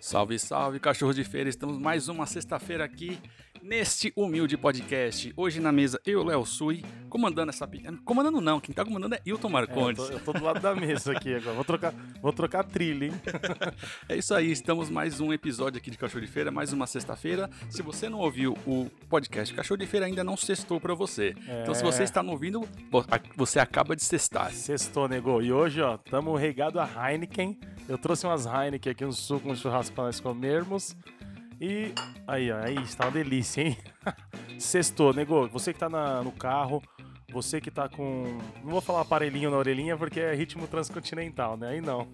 [0.00, 1.48] Salve, salve, cachorro de feira!
[1.48, 3.18] Estamos mais uma sexta-feira aqui
[3.62, 5.32] neste humilde podcast.
[5.36, 7.68] Hoje na mesa eu, Léo Sui, comandando essa.
[8.04, 10.00] Comandando não, quem tá comandando é Hilton Marcondes.
[10.00, 11.54] É, eu, tô, eu, tô, do lado da mesa aqui agora.
[11.54, 13.12] Vou trocar, vou trocar a trilha, hein?
[14.08, 17.50] é isso aí, estamos mais um episódio aqui de Cachorro de Feira, mais uma sexta-feira.
[17.68, 21.34] Se você não ouviu o podcast Cachorro de Feira, ainda não sextou pra você.
[21.46, 21.62] É...
[21.62, 22.66] Então, se você está não ouvindo,
[23.36, 24.52] você acaba de sextar.
[24.52, 25.42] Sextou, nego.
[25.42, 27.58] E hoje, ó, estamos regado a Heineken.
[27.88, 30.96] Eu trouxe umas Heineken aqui, um suco, um churrasco pra nós comermos.
[31.60, 31.92] E
[32.26, 33.76] aí, ó, aí está uma delícia, hein?
[34.58, 35.48] Sextou, nego.
[35.48, 36.82] Você que tá na, no carro,
[37.32, 38.38] você que tá com.
[38.62, 41.70] Não vou falar aparelhinho na orelhinha porque é ritmo transcontinental, né?
[41.70, 42.08] Aí não.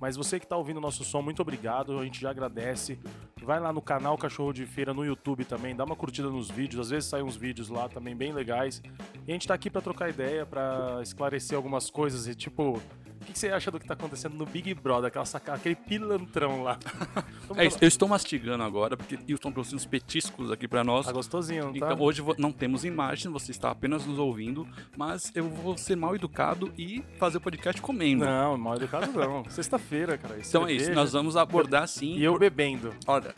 [0.00, 1.98] Mas você que tá ouvindo o nosso som, muito obrigado.
[1.98, 2.98] A gente já agradece.
[3.42, 6.86] Vai lá no canal Cachorro de Feira no YouTube também, dá uma curtida nos vídeos.
[6.86, 8.82] Às vezes saem uns vídeos lá também bem legais.
[9.26, 12.80] E a gente tá aqui para trocar ideia, para esclarecer algumas coisas e tipo
[13.24, 16.62] o que você acha do que tá acontecendo no Big Brother, aquela sacada, aquele pilantrão
[16.62, 16.78] lá?
[17.56, 21.06] é isso, eu estou mastigando agora, porque Hilton trouxe uns petiscos aqui para nós.
[21.06, 21.92] Tá gostosinho, tá?
[21.92, 26.14] Então hoje não temos imagem, você está apenas nos ouvindo, mas eu vou ser mal
[26.14, 28.24] educado e fazer o podcast comendo.
[28.24, 29.44] Não, mal educado não.
[29.50, 30.34] Sexta-feira, cara.
[30.34, 30.84] Então cerveja.
[30.84, 32.16] é isso, nós vamos abordar sim.
[32.16, 32.94] E eu bebendo.
[33.06, 33.34] Olha,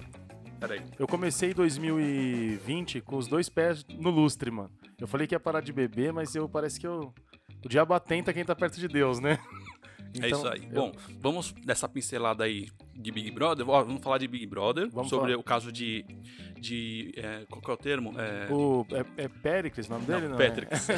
[0.58, 0.82] Peraí.
[0.98, 4.70] Eu comecei 2020 com os dois pés no lustre, mano.
[4.98, 7.12] Eu falei que ia parar de beber, mas eu parece que eu.
[7.64, 9.38] O diabo atenta quem tá perto de Deus, né?
[10.22, 10.68] É então, é isso aí.
[10.70, 10.74] Eu...
[10.74, 13.68] Bom, vamos dessa pincelada aí de Big Brother.
[13.68, 15.40] Ó, vamos falar de Big Brother, vamos sobre falar.
[15.40, 16.04] o caso de.
[16.58, 18.14] De é, qual que é o termo?
[18.18, 20.28] É, o, é, é Pericles o nome dele?
[20.28, 20.90] Não, não Patricks.
[20.90, 20.96] É,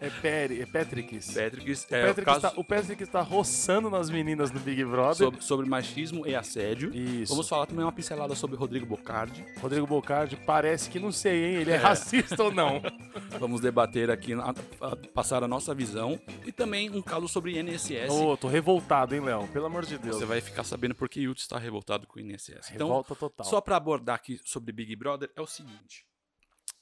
[0.06, 1.26] é, Peri, é Patricks.
[1.32, 1.86] Patricks.
[1.90, 2.46] É, o, Patrick caso...
[2.46, 5.16] está, o Patrick está roçando nas meninas no Big Brother.
[5.16, 6.94] Sobre, sobre machismo e assédio.
[6.94, 7.32] Isso.
[7.32, 9.44] Vamos falar também uma pincelada sobre Rodrigo Bocardi.
[9.60, 11.54] Rodrigo Bocardi parece que não sei, hein?
[11.56, 11.76] Ele é, é.
[11.76, 12.80] racista ou não.
[13.38, 16.18] Vamos debater aqui, a, a, passar a nossa visão.
[16.44, 18.10] E também um caso sobre INSS.
[18.10, 19.46] Ô, oh, tô revoltado, hein, Léo?
[19.48, 20.16] Pelo amor de Deus.
[20.16, 22.72] Você vai ficar sabendo porque Yuto está revoltado com o INSS.
[22.74, 23.46] Então, Revolta total.
[23.46, 26.04] Só para abordar aqui sobre Big Brother, é o seguinte.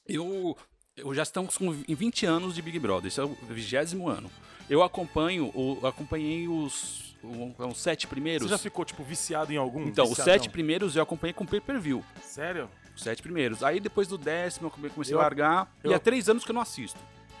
[0.07, 0.57] Eu,
[0.95, 4.29] eu já estamos com 20 anos de Big Brother, esse é o vigésimo ano.
[4.69, 8.47] Eu acompanho, eu acompanhei os, os sete primeiros.
[8.47, 9.81] Você já ficou, tipo, viciado em algum?
[9.81, 10.11] Então, Viciadão.
[10.11, 12.03] os sete primeiros eu acompanhei com pay-per-view.
[12.21, 12.69] Sério?
[12.95, 13.63] Os sete primeiros.
[13.63, 15.75] Aí depois do décimo eu comecei eu, a largar.
[15.83, 16.99] Eu, e há três anos que eu não assisto.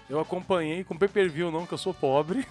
[0.09, 2.45] Eu acompanhei com pay-per-view não, que eu sou pobre.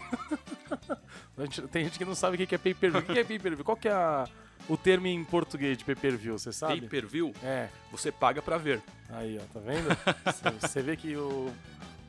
[1.70, 3.00] Tem gente que não sabe o que é pay-per-view.
[3.00, 3.64] O que é pay-per-view?
[3.64, 4.28] Qual que é a,
[4.68, 6.80] o termo em português de pay-per-view, você sabe?
[6.80, 7.32] Pay-per-view?
[7.42, 7.68] É.
[7.92, 8.82] Você paga pra ver.
[9.10, 9.88] Aí, ó, tá vendo?
[10.60, 11.52] você vê que o,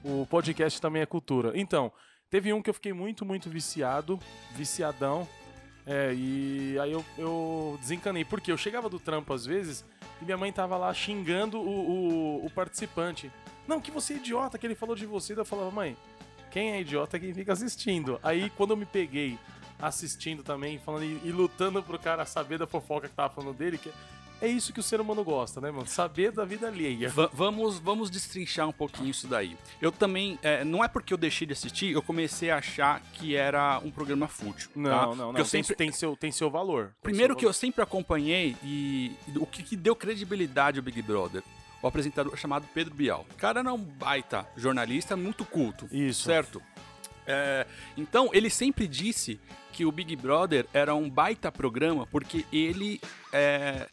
[0.04, 1.52] o podcast também é cultura.
[1.54, 1.92] Então,
[2.30, 4.20] teve um que eu fiquei muito, muito viciado,
[4.56, 5.28] viciadão.
[5.86, 8.26] É, e aí eu, eu desencanei.
[8.26, 9.86] Porque eu chegava do trampo às vezes
[10.22, 13.32] e minha mãe tava lá xingando o, o, o participante.
[13.68, 15.34] Não, que você é idiota, que ele falou de você.
[15.34, 15.98] Daí eu falava, mãe,
[16.52, 18.20] quem é idiota é quem fica assistindo.
[18.24, 19.38] Aí quando eu me peguei
[19.80, 23.78] assistindo também, falando e, e lutando pro cara saber da fofoca que tava falando dele,
[23.78, 23.92] que
[24.42, 25.88] é isso que o ser humano gosta, né, mano?
[25.88, 27.12] Saber da vida alheia.
[27.34, 29.58] Vamos, vamos destrinchar um pouquinho isso daí.
[29.82, 33.36] Eu também, é, não é porque eu deixei de assistir, eu comecei a achar que
[33.36, 34.70] era um programa fútil.
[34.76, 35.16] Não, tá?
[35.16, 35.40] não, não.
[35.40, 35.76] Eu sempre...
[35.76, 36.88] tem, seu, tem seu valor.
[36.88, 37.50] Tem Primeiro seu que valor.
[37.50, 41.42] eu sempre acompanhei e o que, que deu credibilidade ao Big Brother
[41.86, 43.26] o apresentador chamado Pedro Bial.
[43.32, 45.88] O cara era um baita jornalista, muito culto.
[45.92, 46.24] Isso.
[46.24, 46.60] Certo?
[47.28, 49.40] É, então, ele sempre disse
[49.72, 53.00] que o Big Brother era um baita programa porque ele
[53.32, 53.88] é,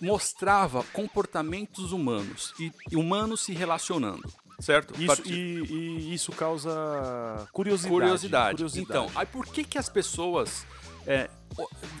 [0.00, 4.94] mostrava comportamentos humanos e, e humanos se relacionando certo?
[4.98, 6.70] Isso, e, e, isso causa
[7.52, 8.54] curiosidade, curiosidade.
[8.54, 8.88] curiosidade.
[8.88, 10.66] Então, aí por que que as pessoas
[11.06, 11.28] é,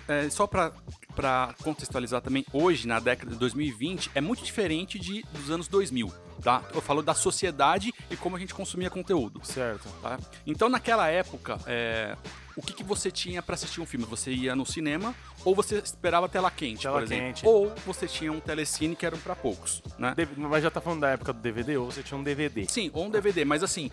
[0.08, 0.72] é, só para
[1.16, 6.12] para contextualizar também, hoje, na década de 2020, é muito diferente de, dos anos 2000,
[6.42, 6.62] tá?
[6.74, 9.40] Eu falo da sociedade e como a gente consumia conteúdo.
[9.42, 9.88] Certo.
[10.02, 10.18] Tá?
[10.46, 12.14] Então, naquela época, é,
[12.54, 14.04] o que, que você tinha para assistir um filme?
[14.06, 17.24] Você ia no cinema ou você esperava tela quente, tela por exemplo.
[17.26, 17.46] Quente.
[17.46, 20.14] Ou você tinha um telecine que era para poucos, né?
[20.36, 22.66] Mas já tá falando da época do DVD ou você tinha um DVD?
[22.66, 23.90] Sim, ou um DVD, mas assim,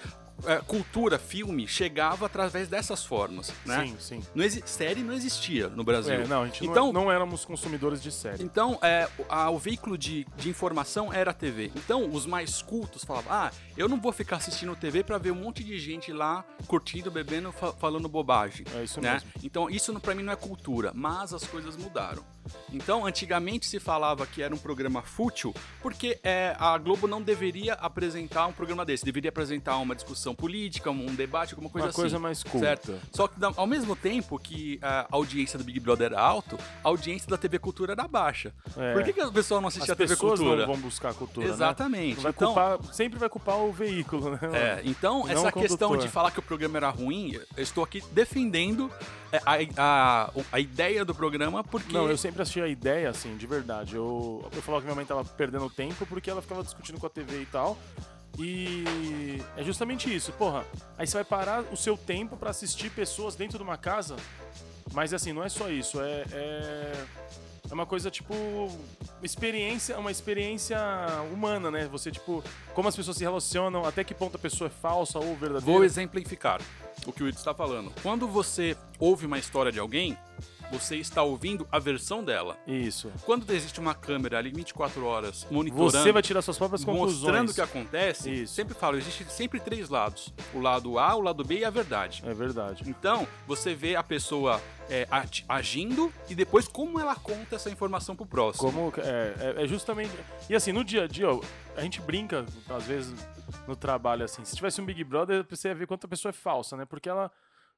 [0.68, 3.86] cultura, filme, chegava através dessas formas, né?
[3.88, 4.24] Sim, sim.
[4.36, 6.14] Não série não existia no Brasil.
[6.14, 8.44] É, não, a gente então, não, não éramos consumidores de série.
[8.44, 11.72] Então, é, a, o veículo de, de informação era a TV.
[11.76, 15.36] Então, os mais cultos falavam, ah, eu não vou ficar assistindo TV para ver um
[15.36, 18.66] monte de gente lá curtindo, bebendo, fa falando bobagem.
[18.76, 19.14] É isso né?
[19.14, 19.30] mesmo.
[19.44, 22.24] Então, isso para mim não é cultura, mas as coisas mudaram.
[22.72, 27.74] Então, antigamente se falava que era um programa fútil, porque é, a Globo não deveria
[27.74, 32.02] apresentar um programa desse, deveria apresentar uma discussão política, um debate, alguma coisa Uma assim.
[32.02, 32.66] coisa mais culta.
[32.66, 33.00] Certo.
[33.12, 37.28] Só que ao mesmo tempo que a audiência do Big Brother era alta, a audiência
[37.30, 38.54] da TV Cultura era baixa.
[38.78, 38.94] É.
[38.94, 40.66] Por que, que a pessoa não As assistia a TV pessoas Cultura?
[40.66, 41.54] não vão buscar a cultura, né?
[41.54, 42.16] Exatamente.
[42.16, 44.40] Não vai então, culpar, sempre vai culpar o veículo, né?
[44.54, 48.02] é, então essa o questão de falar que o programa era ruim, eu estou aqui
[48.12, 48.92] defendendo
[49.32, 53.38] é, a, a, a ideia do programa porque Não, eu sempre achei a ideia, assim,
[53.38, 53.96] de verdade.
[53.96, 57.10] Eu, eu falava que minha mãe tava perdendo tempo porque ela ficava discutindo com a
[57.10, 57.78] TV e tal.
[58.38, 60.66] E é justamente isso, porra.
[60.98, 64.16] Aí você vai parar o seu tempo pra assistir pessoas dentro de uma casa.
[64.92, 66.26] Mas assim, não é só isso, é.
[66.32, 67.06] é...
[67.70, 68.34] é uma coisa tipo.
[69.22, 70.78] Experiência, uma experiência
[71.32, 71.88] humana, né?
[71.92, 72.44] Você, tipo,
[72.74, 75.62] como as pessoas se relacionam, até que ponto a pessoa é falsa ou verdadeira.
[75.62, 76.60] Vou exemplificar
[77.06, 77.92] o que o Ito está falando.
[78.02, 80.18] Quando você ouve uma história de alguém,
[80.74, 82.58] você está ouvindo a versão dela.
[82.66, 83.12] Isso.
[83.24, 87.22] Quando existe uma câmera ali 24 horas monitorando, Você vai tirar suas próprias conclusões.
[87.22, 88.56] mostrando o que acontece, Isso.
[88.56, 90.34] sempre falo, existe sempre três lados.
[90.54, 92.24] O lado A, o lado B e a verdade.
[92.26, 92.84] É verdade.
[92.88, 94.60] Então, você vê a pessoa
[94.90, 95.08] é,
[95.48, 98.72] agindo e depois como ela conta essa informação pro próximo.
[98.72, 100.12] Como é, é, é justamente.
[100.50, 101.40] E assim, no dia a dia, ó,
[101.76, 103.14] a gente brinca, às vezes,
[103.68, 104.44] no trabalho, assim.
[104.44, 106.86] Se tivesse um Big Brother, você ia ver quanto a pessoa é falsa, né?
[106.86, 107.32] Porque ela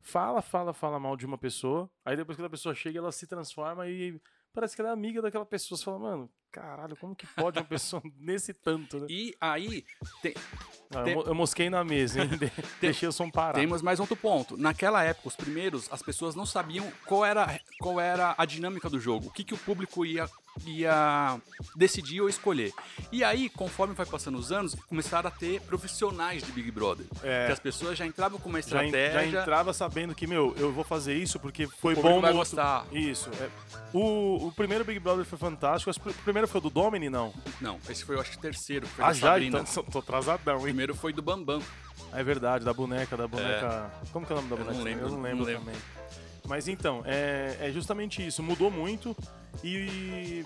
[0.05, 3.25] fala, fala, fala mal de uma pessoa, aí depois que a pessoa chega, ela se
[3.25, 4.21] transforma e
[4.53, 5.77] parece que ela é amiga daquela pessoa.
[5.77, 9.07] Você fala, mano, caralho, como que pode uma pessoa nesse tanto, né?
[9.09, 9.83] E aí,
[10.21, 10.33] tem-
[10.93, 12.29] Ah, tem- eu, mo- eu mosquei na mesa, hein?
[12.39, 13.53] De- Deixei o som parar.
[13.59, 14.55] temos mais outro ponto.
[14.57, 18.99] Naquela época, os primeiros, as pessoas não sabiam qual era, qual era a dinâmica do
[18.99, 20.29] jogo, o que, que o público ia,
[20.65, 21.39] ia
[21.75, 22.71] decidir ou escolher.
[23.11, 27.05] E aí, conforme vai passando os anos, começaram a ter profissionais de Big Brother.
[27.23, 27.47] É.
[27.47, 29.31] Que as pessoas já entravam com uma Já, en- estratégia.
[29.31, 32.21] já entrava sabendo que, meu, eu vou fazer isso porque foi O bom.
[32.21, 32.85] vai no- gostar.
[32.93, 33.29] Isso.
[33.41, 33.49] é.
[33.93, 35.91] O, o primeiro Big Brother foi fantástico.
[35.99, 36.13] Que O
[36.45, 37.33] primeiro foi o do Domini, não?
[37.59, 38.87] Não, esse foi, eu acho, o terceiro.
[38.87, 39.29] Foi Ah, já?
[39.31, 39.59] Sabrina.
[39.59, 40.63] Então tô atrasadão, O hein?
[40.63, 41.61] primeiro foi do Bambam.
[42.13, 43.91] É verdade, da boneca, da boneca.
[44.11, 44.83] Como que é o nome da Eu não boneca?
[44.83, 45.65] lembro, Eu não lembro não lembro.
[45.65, 45.81] também.
[46.47, 48.43] Mas então, é, é justamente isso.
[48.43, 49.15] Mudou muito
[49.63, 50.45] e.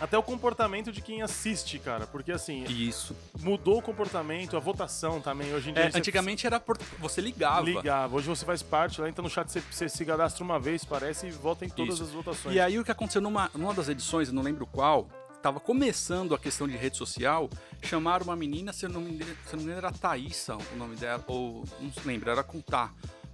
[0.00, 2.06] Até o comportamento de quem assiste, cara.
[2.06, 3.14] Porque assim, Isso.
[3.40, 5.52] mudou o comportamento, a votação também.
[5.54, 5.84] Hoje em dia.
[5.84, 6.78] É, você antigamente era por...
[6.98, 7.62] você ligava.
[7.62, 8.16] ligava.
[8.16, 11.26] Hoje você faz parte, lá entra no chat, você, você se cadastra uma vez, parece,
[11.26, 12.04] e vota em todas Isso.
[12.04, 12.54] as votações.
[12.54, 15.08] E aí o que aconteceu numa, numa das edições, eu não lembro qual,
[15.42, 17.50] tava começando a questão de rede social,
[17.82, 20.56] chamaram uma menina, se eu não me engano, se eu não me engano era Thaísa
[20.56, 22.90] o nome dela, ou não se lembra, era com Tá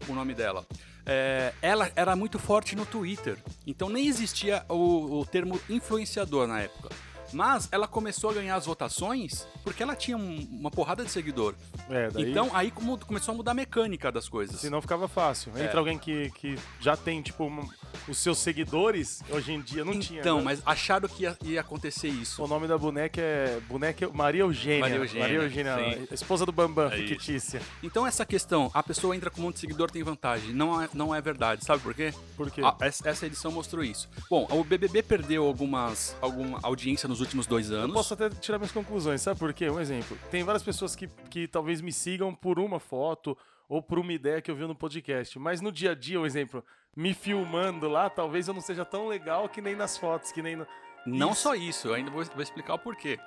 [0.09, 0.67] o nome dela.
[1.05, 6.63] É, ela era muito forte no Twitter, então nem existia o, o termo influenciador na
[6.63, 6.89] época.
[7.33, 11.55] Mas ela começou a ganhar as votações porque ela tinha um- uma porrada de seguidor.
[11.91, 14.61] É, daí, Então aí como- começou a mudar a mecânica das coisas.
[14.61, 15.51] senão ficava fácil.
[15.57, 15.77] Entra É.
[15.79, 17.69] alguém que, que já tem, tipo, um-
[18.09, 20.21] os seus seguidores, hoje em dia não tinha.
[20.21, 20.45] então, né?
[20.45, 22.43] mas acharam que ia, ia acontecer isso.
[22.43, 24.81] O nome da boneca é boneca Maria Eugênia.
[24.81, 27.09] Maria Eugênia, Maria Eugênia, a esposa do Bambam, É isso.
[27.09, 27.61] fictícia.
[27.83, 30.89] Então essa questão, a pessoa entra com um monte de seguidor tem vantagem, não é,
[30.95, 32.13] não é verdade, sabe por quê?
[32.37, 32.61] Por quê?
[32.63, 34.09] Ah, essa edição mostrou isso.
[34.31, 37.95] Bom, o BBB perdeu algumas alguma audiência nos últimos dois Eu anos.
[37.95, 39.71] posso até tirar minhas conclusões, sabe por quê?
[39.71, 40.17] Um exemplo.
[40.31, 43.37] Tem várias pessoas que, que talvez me sigam por uma foto
[43.69, 45.39] ou por uma ideia que eu vi no podcast.
[45.39, 46.63] Mas no dia a dia, um exemplo,
[46.95, 50.57] me filmando lá, talvez eu não seja tão legal que nem nas fotos, que nem
[50.57, 50.67] no...
[51.07, 51.43] Não Isso.
[51.43, 53.19] só isso, eu ainda vou, vou explicar o porquê.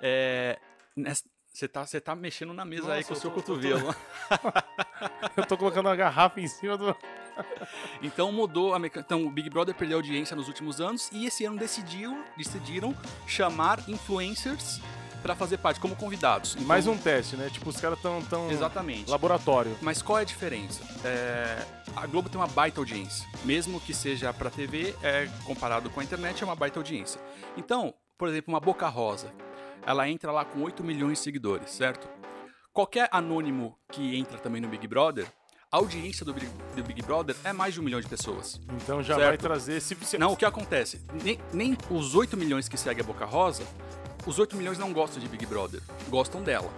[0.00, 0.58] É,
[0.96, 3.36] nessa- você tá, você tá mexendo na mesa aí Nossa, com o eu seu tô-
[3.38, 3.94] eu tô- cotovelo.
[5.36, 6.96] Eu tô colocando uma garrafa em cima do...
[8.02, 9.04] Então mudou a mecânica.
[9.14, 12.94] Então o Big Brother perdeu audiência nos últimos anos e esse ano decidiu, decidiram
[13.26, 14.80] chamar influencers
[15.22, 16.54] para fazer parte como convidados.
[16.54, 17.48] Então- Mais um teste, né?
[17.50, 18.20] Tipo, os caras tão...
[18.22, 18.50] tão...
[18.50, 19.10] Exatamente.
[19.10, 19.74] Laboratório.
[19.80, 20.82] Mas qual é a diferença?
[21.02, 21.64] É,
[21.96, 23.26] a Globo tem uma baita audiência.
[23.42, 27.18] Mesmo que seja pra TV, é, comparado com a internet, é uma baita audiência.
[27.56, 29.32] Então, por exemplo, uma Boca Rosa.
[29.86, 32.06] Ela entra lá com 8 milhões de seguidores, certo?
[32.72, 35.26] Qualquer anônimo que entra também no Big Brother,
[35.74, 38.60] a audiência do Big, do Big Brother é mais de um milhão de pessoas.
[38.80, 39.26] Então já Certo.
[39.28, 39.80] vai trazer...
[39.80, 41.00] Se, se- Não, o que acontece?
[41.20, 43.64] Nem, nem os 8 milhões que seguem a Boca Rosa,
[44.24, 46.70] os 8 milhões não gostam de Big Brother, gostam dela.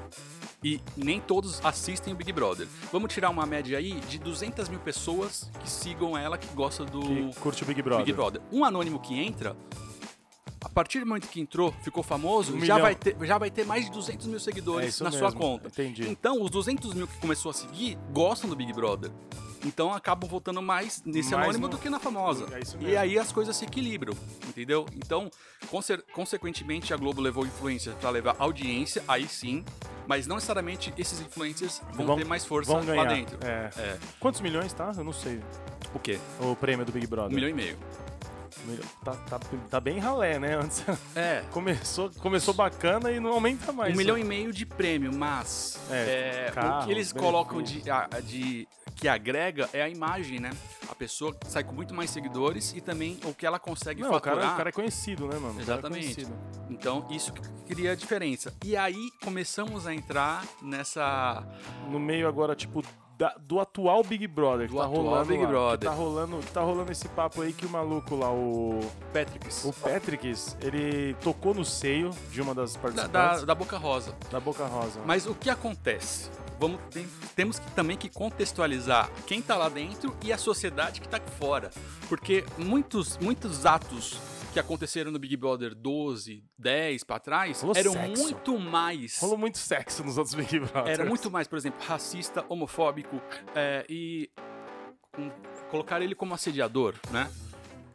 [0.65, 2.67] E nem todos assistem o Big Brother.
[2.91, 7.01] Vamos tirar uma média aí de 200 mil pessoas que sigam ela, que gostam do
[7.03, 8.07] que curte o Big Brother.
[8.07, 8.41] Big Brother.
[8.51, 9.55] Um anônimo que entra,
[10.61, 12.81] a partir do momento que entrou, ficou famoso, Um já, milhão.
[12.81, 15.39] vai ter, já vai ter mais de 200 mil É seguidores isso na mesmo, sua
[15.39, 15.69] conta.
[15.69, 16.09] entendi.
[16.09, 19.11] Então, os 200 mil que começou a seguir gostam do Big Brother.
[19.65, 22.47] Então acabam votando mais nesse Mais anônimo no- do que na famosa.
[22.53, 24.15] É e aí as coisas se equilibram,
[24.47, 24.87] entendeu?
[24.95, 25.29] Então,
[25.69, 29.65] conse- consequentemente, a Globo levou influencers para levar audiência, aí sim,
[30.07, 33.03] mas não necessariamente esses influencers vão, Vão- ter mais força Vão ganhar.
[33.03, 33.39] lá dentro.
[33.45, 33.71] É.
[33.77, 33.99] É.
[34.21, 34.93] Quantos milhões, tá?
[34.97, 35.41] Eu não sei.
[35.93, 36.21] O quê?
[36.39, 37.35] O prêmio do Big Um Brother.
[37.35, 37.77] milhão e meio.
[39.05, 39.39] Tá, tá,
[39.71, 40.57] tá bem ralé, né?
[40.63, 40.85] Antes
[41.15, 43.95] É, começou, começou bacana e não aumenta mais.
[43.95, 47.83] um milhão e meio de prêmio, mas É, é, carro, o que eles colocam de,
[48.25, 50.51] de que agrega é a imagem, né?
[50.89, 54.21] A pessoa sai com muito mais seguidores e também o que ela consegue Não, o
[54.21, 54.55] cara, faturar.
[54.55, 55.59] o cara é conhecido, né, mano?
[55.59, 56.03] É Exatamente.
[56.15, 56.33] conhecido.
[56.71, 57.43] Então isso que
[57.75, 58.53] cria a diferença.
[58.65, 61.45] E aí começamos a entrar nessa
[61.91, 62.83] No meio agora, tipo,
[63.19, 64.67] da- do atual Big Brother.
[64.69, 65.89] que Do tá atual rolando Big lá, Brother.
[65.91, 68.81] Tá rolando, tá rolando esse papo aí que o maluco lá, o,
[69.13, 73.79] Patricks o Patricks, ele tocou no seio de uma das da, participantes da, da Boca
[73.79, 74.15] Rosa.
[74.31, 75.01] da, Boca Rosa.
[75.05, 76.31] Mas o que acontece?
[76.59, 81.09] Vamos, tem- temos que, também que contextualizar quem tá lá dentro e a sociedade que
[81.09, 81.71] tá aqui fora.
[82.09, 84.19] Porque muitos, muitos atos
[84.57, 88.23] que aconteceram no Big Brother 12, 10 pra trás Rolou eram sexo.
[88.23, 89.19] muito mais.
[89.19, 90.89] Rolou muito sexo nos outros Big Brothers.
[90.89, 93.21] Era muito mais, por exemplo, racista, homofóbico
[93.55, 94.31] é, e
[95.19, 95.31] um,
[95.69, 97.31] colocar ele como assediador, né?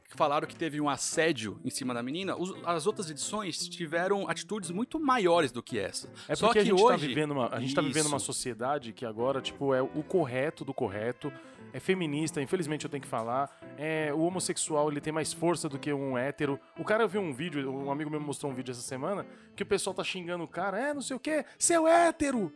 [0.09, 2.35] Falaram que teve um assédio em cima da menina.
[2.63, 6.11] As outras edições tiveram atitudes muito maiores do que essa.
[6.27, 8.19] É Só porque que a gente hoje tá vivendo uma, a gente tá vivendo uma
[8.19, 11.33] sociedade que agora, tipo, é o correto do correto,
[11.73, 15.79] é feminista, infelizmente eu tenho que falar, é o homossexual, ele tem mais força do
[15.79, 16.59] que um hétero.
[16.77, 19.25] O cara viu um vídeo, um amigo meu me mostrou um vídeo essa semana,
[19.55, 22.51] que o pessoal tá xingando o cara, é, não sei o quê, seu hétero!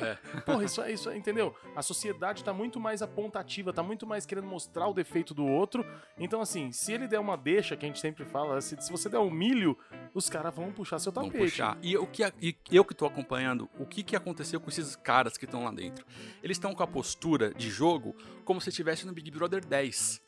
[0.00, 0.16] É.
[0.44, 1.54] Porra, isso é isso, é, entendeu?
[1.74, 5.84] A sociedade tá muito mais apontativa, tá muito mais querendo mostrar o defeito do outro.
[6.18, 9.08] Então, assim, se ele der uma deixa, que a gente sempre fala, se, se você
[9.08, 9.76] der um milho,
[10.14, 11.36] os caras vão puxar seu tapete.
[11.36, 11.78] puxar.
[11.82, 15.36] E, o que, e eu que tô acompanhando, o que, que aconteceu com esses caras
[15.36, 16.06] que estão lá dentro?
[16.42, 18.14] Eles estão com a postura de jogo
[18.46, 20.22] como se estivesse no Big Brother 10.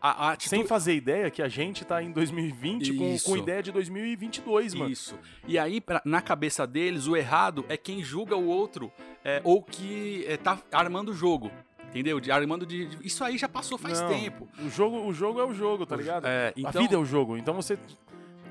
[0.00, 3.62] A, a atitude- Sem fazer ideia que a gente tá em 2020 com, com ideia
[3.62, 4.90] de 2022, mano.
[4.90, 5.18] Isso.
[5.46, 8.90] E aí, pra- na cabeça deles, o errado é quem julga o outro
[9.24, 11.50] é, ou que é, tá armando o jogo.
[11.88, 12.20] Entendeu?
[12.20, 14.46] De, armando de, de- Isso aí já passou faz Não, tempo.
[14.64, 16.26] O jogo, o jogo é o jogo, tá ligado?
[16.26, 17.36] É, a então, vida é o jogo.
[17.38, 17.78] Então você.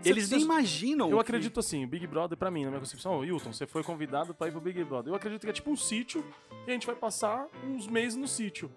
[0.03, 1.09] eles nem imaginam.
[1.09, 3.83] Eu que- acredito assim, o Big Brother, pra mim, na minha concepção, Wilton, você foi
[3.83, 5.11] convidado pra ir pro Big Brother.
[5.11, 6.25] Eu acredito que é tipo um sítio
[6.65, 8.71] e a gente vai passar uns meses no sítio.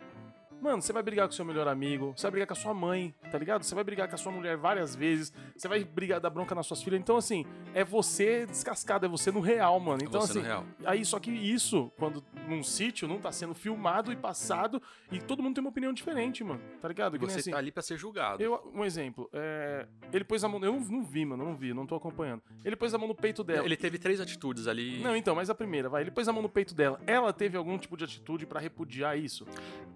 [0.61, 3.15] Mano, você vai brigar com seu melhor amigo, você vai brigar com a sua mãe,
[3.31, 3.63] tá ligado?
[3.63, 6.67] Você vai brigar com a sua mulher várias vezes, você vai brigar, dar bronca nas
[6.67, 7.01] suas filhas.
[7.01, 10.03] Então, assim, é você descascado, é você no real, mano.
[10.05, 10.67] Então, Você no assim, real.
[10.85, 15.43] Aí, só que isso, quando num sítio, não tá sendo filmado e passado, e todo
[15.43, 16.61] mundo tem uma opinião diferente, mano.
[16.81, 17.19] Tá ligado?
[17.19, 18.43] Que Você assim, tá ali pra ser julgado.
[18.43, 20.63] eu, um exemplo, é, ele pôs a mão.
[20.63, 22.43] Eu não, não vi, mano, não vi, não tô acompanhando.
[22.63, 23.65] Ele pôs a mão no peito dela.
[23.65, 25.03] Ele teve três atitudes ali.
[25.03, 26.03] Não, então, mas a primeira, vai.
[26.03, 27.01] Ele pôs a mão no peito dela.
[27.07, 29.47] Ela teve algum tipo de atitude pra repudiar isso?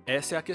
[0.07, 0.54] Essa é a questão.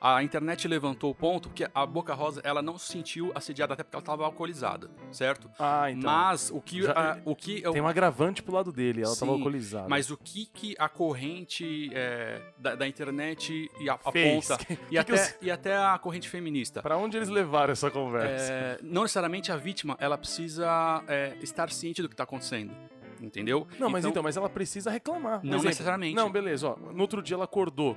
[0.00, 3.82] A internet levantou o ponto porque a Boca Rosa ela não se sentiu assediada até
[3.82, 5.50] porque ela estava alcoolizada, certo?
[5.58, 6.10] Ah, então.
[6.10, 9.14] Mas o que Já- a- o que eu- Tem um agravante pro lado dele, ela
[9.14, 9.88] tava Sim, alcoolizada.
[9.88, 14.50] mas o que que a corrente é, da, da internet e a, Fez.
[14.50, 16.82] aponta e até os- e até a corrente feminista.
[16.82, 18.52] Pra onde eles levaram essa conversa?
[18.52, 22.72] É, não necessariamente a vítima ela precisa é, estar ciente do que está acontecendo,
[23.20, 23.66] entendeu?
[23.78, 25.40] Não, mas então, mas ela precisa reclamar.
[25.42, 25.68] Não exemplo.
[25.68, 26.14] necessariamente.
[26.14, 26.76] Não, beleza, ó.
[26.92, 27.96] No outro dia ela acordou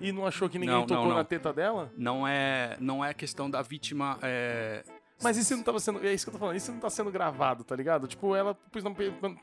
[0.00, 1.16] e não achou que ninguém Não, não, tocou não.
[1.16, 1.92] na teta dela?
[1.96, 4.82] não é não é questão da vítima é,
[5.22, 6.04] Mas isso não tava sendo.
[6.06, 8.06] É isso que eu tô falando, isso não tá sendo gravado, tá ligado?
[8.06, 8.56] Tipo, ela.
[8.70, 8.94] pois não,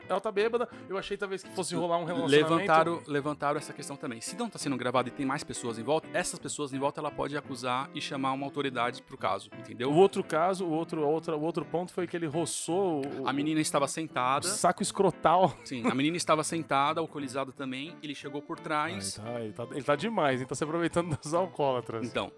[0.08, 2.50] Ela tá bêbada, eu achei talvez que fosse rolar um relacionamento.
[2.54, 4.20] levantaram levantaram essa questão também.
[4.20, 7.00] Se não está sendo gravado e tem mais pessoas em volta, essas pessoas em volta
[7.00, 9.90] ela pode acusar e chamar uma autoridade pro caso, entendeu?
[9.90, 13.28] O outro caso, o outro, o outro, o outro ponto foi que ele roçou o,
[13.28, 14.46] A menina estava sentada.
[14.48, 15.56] saco escrotal.
[15.64, 17.96] Sim, a menina estava sentada, alcoolizada também.
[18.02, 19.18] Ele chegou por Ah, trás.
[19.18, 22.06] ele, tá, ele, tá, ele tá demais, ele tá se aproveitando dos alcoólatras.
[22.06, 22.32] Então,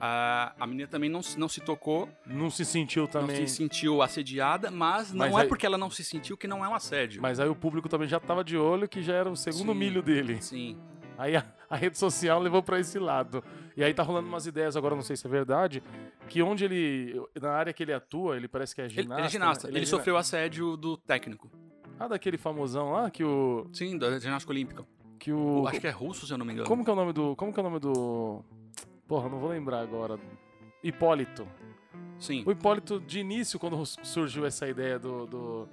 [0.00, 3.40] a, a menina também não, não se tocou, Não se sentiu também.
[3.40, 6.46] não se sentiu assediada, mas não Mas é aí- porque ela não se sentiu que
[6.46, 7.20] não é um assédio.
[7.20, 9.78] Mas aí o público também já tava de olho, que já era o segundo Sim.
[9.78, 10.40] milho dele.
[10.40, 10.76] Sim.
[11.18, 13.42] Aí a, a rede social levou pra esse lado.
[13.76, 15.82] E aí tá rolando umas ideias, agora não sei se é verdade,
[16.28, 17.20] que onde ele.
[17.40, 19.20] Na área que ele atua, ele parece que é Ele, ginasta.
[19.20, 19.66] ele é ginasta.
[19.68, 19.72] né?
[19.72, 21.50] Ele, é gina- sofreu assédio do técnico.
[21.98, 23.66] Ah, daquele famosão lá, que o.
[23.72, 24.84] Sim, da ginástica olímpica.
[25.18, 25.66] Que o.
[25.66, 26.68] Acho que é russo, se eu não me engano.
[26.68, 27.34] Como que é o nome do.
[27.34, 28.44] Como que é o nome do.
[29.08, 30.18] Porra, não vou lembrar agora.
[30.82, 31.46] Hipólito.
[32.18, 32.42] Sim.
[32.46, 35.68] O Hipólito, de início, quando surgiu essa ideia do, do,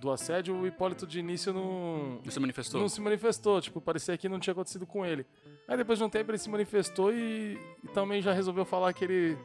[0.00, 2.80] do assédio, o Hipólito de início não, Você manifestou?
[2.80, 3.60] não se manifestou.
[3.60, 5.26] Tipo, parecia que não tinha acontecido com ele.
[5.68, 9.04] Aí depois de um tempo ele se manifestou e, e também já resolveu falar que
[9.04, 9.38] ele.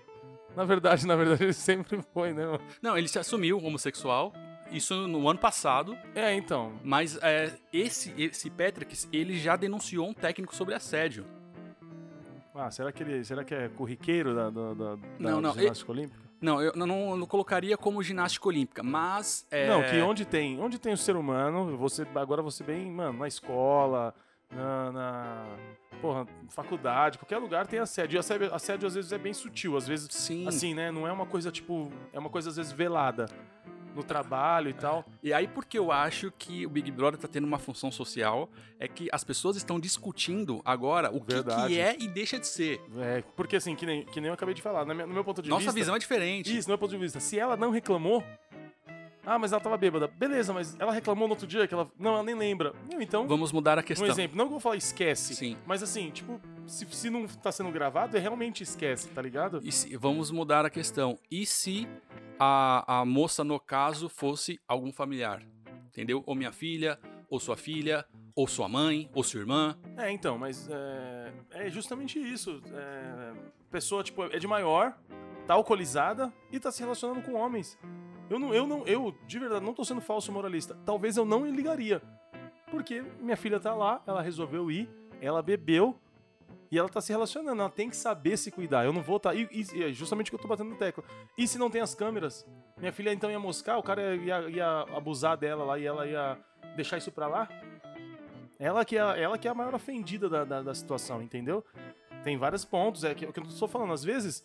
[0.56, 2.46] Na verdade, na verdade, ele sempre foi, né?
[2.46, 2.60] mano?
[2.82, 4.34] Não, ele se assumiu homossexual.
[4.72, 5.98] Isso no ano passado.
[6.14, 6.74] É, então.
[6.84, 11.26] Mas é, esse, esse Patrick, ele já denunciou um técnico sobre assédio.
[12.58, 13.24] Ah, será que ele.
[13.24, 16.28] Será que é corriqueiro da, da, da, da Não, não, ginástica olímpica?
[16.42, 19.46] Não, eu não, não colocaria como ginástica olímpica, mas.
[19.52, 23.20] é, Não, que onde tem, onde tem o ser humano, você agora você bem, mano,
[23.20, 24.14] na escola,
[24.52, 25.46] na, na
[26.02, 28.18] porra, faculdade, qualquer lugar tem assédio.
[28.18, 30.48] E assédio, assédio às vezes é bem sutil, às vezes Sim.
[30.48, 30.92] assim, né?
[30.92, 33.26] Não é uma coisa tipo, é uma coisa às vezes velada
[33.98, 35.06] no trabalho e tal.
[35.22, 38.50] E aí, porque eu acho que o Big Brother tá tendo uma função social,
[38.80, 42.80] é que as pessoas estão discutindo agora o que, que é e deixa de ser.
[43.00, 45.24] É, porque assim, que nem, que nem eu acabei de falar, na minha- no meu
[45.24, 45.74] ponto de Nossa vista.
[45.80, 46.56] visão é diferente.
[46.58, 47.20] Isso, no meu ponto de vista.
[47.20, 48.24] Se ela não reclamou.
[49.30, 50.08] Ah, mas ela tava bêbada.
[50.08, 51.92] Beleza, mas ela reclamou no outro dia que ela.
[52.00, 52.74] Não, ela nem lembra.
[52.90, 53.28] Meu, então.
[53.28, 54.08] Vamos mudar a Um questão.
[54.08, 55.36] exemplo, não que eu vou falar esquece.
[55.36, 55.58] Sim.
[55.66, 59.60] Mas assim, tipo, se, se não tá sendo gravado, é realmente esquece, tá ligado?
[59.64, 61.20] E se- vamos mudar a questão.
[61.30, 61.86] E se
[62.40, 65.44] a, a moça, no caso, fosse algum familiar?
[65.88, 66.24] Entendeu?
[66.26, 69.78] Ou minha filha, ou sua filha, ou sua mãe, ou sua irmã.
[69.98, 72.62] É, então, mas é, é justamente isso.
[72.72, 73.34] É,
[73.72, 74.96] pessoa, tipo, é de maior,
[75.48, 77.78] tá alcoolizada e tá se relacionando com homens.
[78.30, 80.78] Eu não, eu não, eu, de verdade, não tô sendo falso moralista.
[80.86, 82.02] Talvez eu não ligaria.
[82.70, 84.90] Porque minha filha tá lá, ela resolveu ir,
[85.22, 85.98] ela bebeu
[86.72, 87.62] e ela tá se relacionando.
[87.62, 88.86] Ela tem que saber se cuidar.
[88.86, 89.34] Eu não vou tá.
[89.34, 91.04] E, e- é justamente o que eu tô batendo na tecla.
[91.38, 92.46] E se não tem as câmeras?
[92.78, 96.38] Minha filha então ia moscar, o cara ia, ia abusar dela lá e ela ia
[96.76, 97.48] deixar isso pra lá?
[98.60, 101.64] Ela que é, ela que é a maior ofendida da, da, da situação, entendeu?
[102.24, 103.94] Tem vários pontos, é que, o que eu estou falando.
[103.94, 104.44] Às vezes,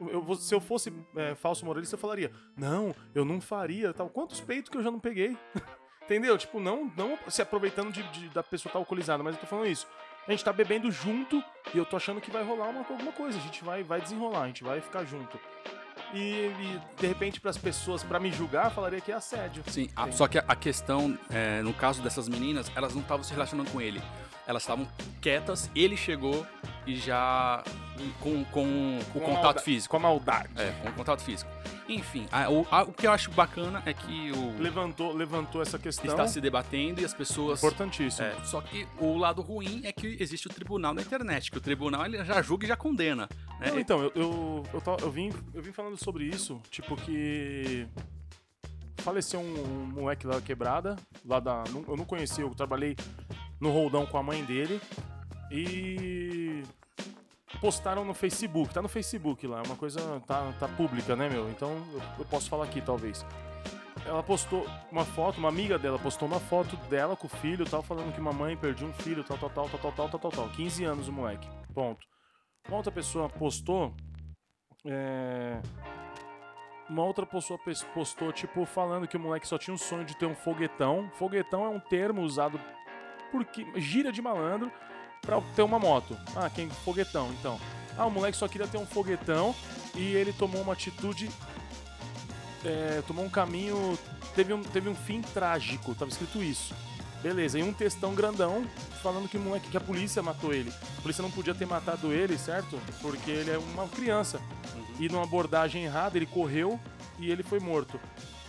[0.00, 4.08] eu se eu fosse é, falso moralista, eu falaria, não, eu não faria, tal.
[4.08, 5.36] Quantos peitos que eu já não peguei?
[6.04, 6.36] entendeu?
[6.36, 9.66] Tipo, não, não se aproveitando de, de- da pessoa estar alcoolizada, mas eu tô falando
[9.68, 9.86] isso.
[10.26, 11.42] A gente tá bebendo junto
[11.74, 13.36] e eu tô achando que vai rolar uma, alguma coisa.
[13.38, 15.38] A gente vai, vai desenrolar, a gente vai ficar junto.
[16.14, 19.62] E, e, de repente, para as pessoas, para me julgar, falaria que é assédio.
[19.66, 23.24] Sim, a- só que a, a questão, é, no caso dessas meninas, elas não estavam
[23.24, 24.00] se relacionando com ele.
[24.46, 24.86] Elas estavam
[25.20, 26.46] quietas, ele chegou
[26.86, 27.62] e já.
[28.20, 29.90] com, com o Com a contato físico.
[29.90, 30.48] Com a maldade.
[30.56, 31.50] É, com o contato físico.
[31.88, 35.78] Enfim, a- o, a- o que eu acho bacana é que o Levantou, levantou essa
[35.78, 36.06] questão.
[36.10, 37.62] está se debatendo e as pessoas.
[37.62, 38.26] Importantíssimo.
[38.26, 41.60] É, só que o lado ruim é que existe o tribunal na internet, que o
[41.60, 43.28] tribunal ele já julga e já condena.
[43.60, 43.70] né?
[43.70, 47.86] Não, então, eu, eu, eu, eu vim, eu vim falando sobre isso, tipo que.
[48.98, 49.44] Faleceu um,
[49.82, 51.62] um moleque lá da quebrada, lá da.
[51.86, 52.96] Eu não conheci, eu trabalhei
[53.60, 54.80] no roldão com a mãe dele.
[55.50, 56.62] E.
[57.60, 60.20] Postaram no Facebook, tá no Facebook lá, é uma coisa.
[60.26, 61.48] tá, tá pública, né, meu?
[61.48, 63.24] Então eu, eu posso falar aqui, talvez.
[64.06, 67.82] Ela postou uma foto, uma amiga dela postou uma foto dela com o filho, tal,
[67.82, 70.48] falando que mamãe perdi um filho, tal, tal, tal, tal, tal, tal, tal, tal, tal.
[70.50, 71.48] 15 anos o moleque.
[71.72, 72.06] Ponto.
[72.68, 73.94] Uma outra pessoa postou.
[74.84, 75.58] é,
[76.90, 80.14] Uma outra pessoa pes- postou, tipo, falando que o moleque só tinha um sonho de
[80.18, 81.10] ter um foguetão.
[81.14, 82.60] Foguetão é um termo usado
[83.32, 84.70] por que- gira de malandro
[85.24, 86.16] pra ter uma moto.
[86.36, 86.68] Ah, quem?
[86.68, 87.58] Foguetão, então.
[87.96, 89.54] Ah, o moleque só queria ter um foguetão
[89.94, 91.30] e ele tomou uma atitude.
[92.64, 93.98] é, tomou um caminho.
[94.34, 96.74] Teve um, teve um fim trágico, tava escrito isso.
[97.22, 98.66] Beleza, e um textão grandão
[99.02, 100.72] falando que o moleque, que a polícia matou ele.
[100.98, 102.78] A polícia não podia ter matado ele, certo?
[103.00, 104.40] Porque ele é uma criança.
[104.98, 106.78] E numa abordagem errada, ele correu
[107.18, 107.98] e ele foi morto.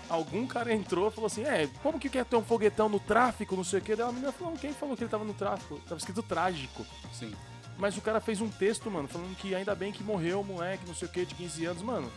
[0.09, 3.55] Algum cara entrou e falou assim: É, como que quer ter um foguetão no tráfico,
[3.55, 3.95] não sei o quê?
[3.95, 5.79] Daí a menina falou: Quem falou que ele tava no tráfico?
[5.79, 6.85] Tava escrito trágico.
[7.11, 7.33] Sim.
[7.77, 10.87] Mas o cara fez um texto, mano, falando que ainda bem que morreu o moleque,
[10.87, 11.83] não sei o que, de 15 anos.
[11.83, 12.11] Mano,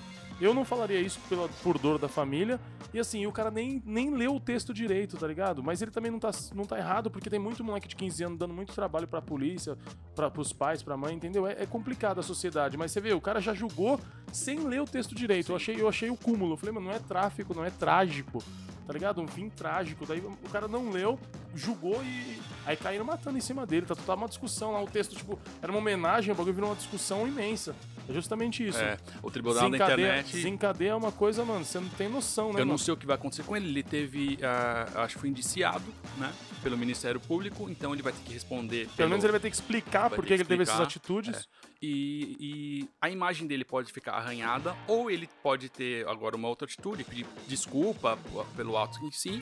[0.45, 2.61] eu não falaria isso pela, por dor da família.
[2.93, 5.63] E assim, o cara nem, nem leu o texto direito, tá ligado?
[5.63, 8.39] Mas ele também não tá, não tá errado, porque tem muito moleque de 15 anos
[8.39, 9.77] dando muito trabalho pra polícia,
[10.15, 11.47] pra, pros pais, pra mãe, entendeu?
[11.47, 12.77] É, é complicado a sociedade.
[12.77, 14.01] Mas você vê, o cara já julgou
[14.33, 15.53] sem ler o texto direito.
[15.53, 16.55] Eu achei, eu achei o cúmulo.
[16.55, 18.43] Eu falei, mano, não é tráfico, não é trágico.
[18.89, 19.21] Tá ligado?
[19.21, 20.07] Um fim trágico.
[20.07, 21.19] Daí o cara não leu,
[21.55, 22.41] julgou e.
[22.65, 23.85] Aí caíram matando em cima dele.
[23.85, 24.83] Tá, tá uma discussão lá.
[24.83, 27.77] O texto, tipo, era uma homenagem, o bagulho virou uma discussão imensa.
[28.09, 28.79] É justamente isso.
[28.79, 30.33] É, o tribunal da Desencadeia, internet.
[30.33, 32.61] desencadeia uma coisa, mano, você não tem noção, né?
[32.61, 32.79] Eu não mano?
[32.79, 33.69] sei o que vai acontecer com ele.
[33.69, 35.85] Ele teve, ah, acho que foi indiciado,
[36.17, 38.89] né, pelo Ministério Público, então ele vai ter que responder.
[38.97, 41.47] Pelo menos ele vai ter que explicar por que ele teve essas atitudes.
[41.81, 46.67] E, e a imagem dele pode ficar arranhada, ou ele pode ter agora uma outra
[46.67, 48.19] atitude, pedir desculpa
[48.57, 49.41] pelo ato em si,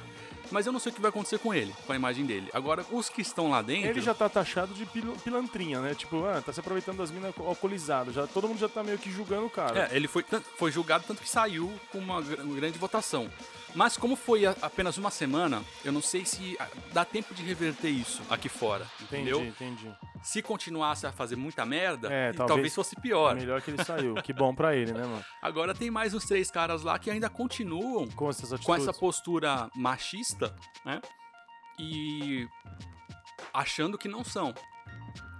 [0.50, 2.48] mas eu não sei o que vai acontecer com ele, com a imagem dele.
[2.52, 3.88] Agora, os que estão lá dentro.
[3.88, 5.94] Ele já tá taxado de pil- pilantrinha, né?
[5.94, 8.14] Tipo, ah, tá se aproveitando das minas alcoolizadas.
[8.14, 9.88] Já, todo mundo já tá meio que julgando o cara.
[9.90, 10.22] É, ele foi,
[10.58, 13.30] foi julgado tanto que saiu com uma, gr- uma grande votação.
[13.74, 17.88] Mas como foi apenas uma semana, eu não sei se ah, dá tempo de reverter
[17.90, 19.44] isso aqui fora, entendi, entendeu?
[19.44, 19.90] entendi.
[20.26, 23.36] Se continuasse a fazer muita merda, É, talvez, talvez- fosse pior.
[23.36, 24.14] Melhor que ele saiu.
[24.16, 25.24] que bom pra ele, né, mano?
[25.40, 28.28] Agora tem mais uns três caras lá que ainda continuam Com
[28.64, 30.52] com essa postura machista,
[30.84, 31.00] né?
[31.78, 32.48] E
[33.54, 34.52] achando que não são.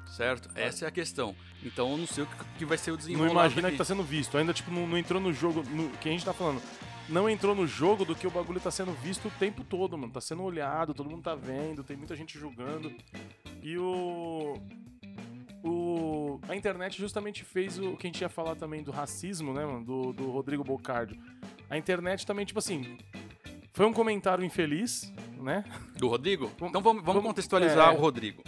[0.07, 0.49] Certo?
[0.55, 1.35] Essa é a questão.
[1.64, 3.31] Então eu não sei o que- vai ser o Não desenrolar.
[3.33, 4.38] imagina que tá sendo visto.
[4.38, 5.64] Ainda, tipo, não, não entrou no jogo.
[5.68, 6.62] No, que a gente tá falando.
[7.09, 10.12] Não entrou no jogo do que o bagulho tá sendo visto o tempo todo, mano.
[10.12, 12.92] Tá sendo olhado, todo mundo tá vendo, tem muita gente julgando.
[13.66, 14.55] E o.
[15.64, 19.66] O, a internet justamente fez o que a gente ia falar também do racismo, né,
[19.66, 19.85] mano?
[19.85, 21.20] Do, do Rodrigo Bocardio.
[21.68, 22.96] A internet também, tipo assim.
[23.72, 25.64] Foi um comentário infeliz, né?
[25.98, 26.48] Do Rodrigo?
[26.62, 27.96] Então vamos, vamos contextualizar é.
[27.96, 28.44] o Rodrigo.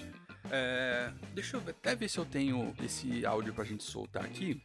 [0.52, 4.62] É, deixa eu até ver se eu tenho esse áudio pra gente soltar aqui.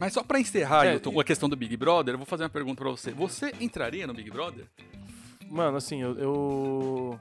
[0.00, 2.48] Mas só pra encerrar É, Ailton, a questão do Big Brother, eu vou fazer uma
[2.48, 3.10] pergunta pra você.
[3.10, 4.66] Você entraria no Big Brother?
[5.50, 7.20] Mano, assim, eu, eu.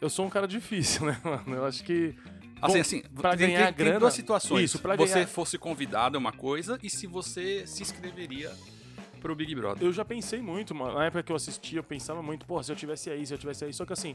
[0.00, 1.54] Eu sou um cara difícil, né, mano?
[1.56, 2.14] Eu acho que.
[2.60, 4.64] Assim, Bom, assim, pra tem, ganhar tem, tem grana- duas situações.
[4.64, 8.50] Isso, pra você ganhar- fosse convidado é uma coisa, e se você se inscreveria
[9.20, 9.86] pro Big Brother.
[9.86, 10.94] Eu já pensei muito, mano.
[10.94, 13.38] Na época que eu assistia, eu pensava muito, pô, se eu tivesse aí, se eu
[13.38, 13.72] tivesse aí.
[13.74, 14.14] Só que assim,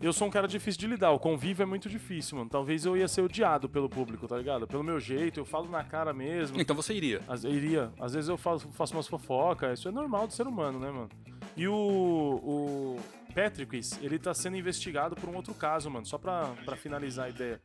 [0.00, 1.10] eu sou um cara difícil de lidar.
[1.10, 2.48] O convívio é muito difícil, mano.
[2.48, 4.66] Talvez eu ia ser odiado pelo público, tá ligado?
[4.68, 6.60] Pelo meu jeito, eu falo na cara mesmo.
[6.60, 7.20] Então você iria.
[7.26, 7.90] Às, iria.
[7.98, 9.78] Às vezes eu faço, faço umas fofocas.
[9.80, 11.08] Isso é normal do ser humano, né, mano?
[11.56, 13.00] E o, o
[13.30, 16.04] Patrick's, ele tá sendo investigado por um outro caso, mano.
[16.06, 17.60] Só pra, pra finalizar a ideia.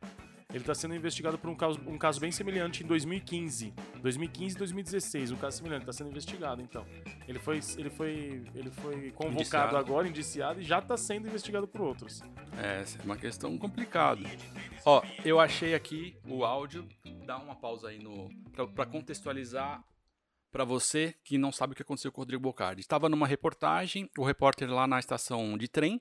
[0.54, 3.74] Ele tá sendo investigado por um caso, um caso bem semelhante em 2015.
[4.00, 5.84] 2015 e 2016, um caso semelhante.
[5.84, 6.86] Tá sendo investigado, então.
[7.26, 9.76] Ele foi, ele foi, ele foi convocado Indiciado.
[9.76, 12.22] agora, indiciado, e já tá sendo investigado por outros.
[12.56, 14.22] É, essa é uma questão complicada.
[14.84, 16.86] Ó, eu achei aqui o áudio.
[17.26, 19.82] Dá uma pausa aí no pra, pra contextualizar
[20.56, 22.80] pra você que não sabe o que aconteceu com o Rodrigo Bocardi.
[22.80, 26.00] Estava numa reportagem, o repórter lá na estação de trem,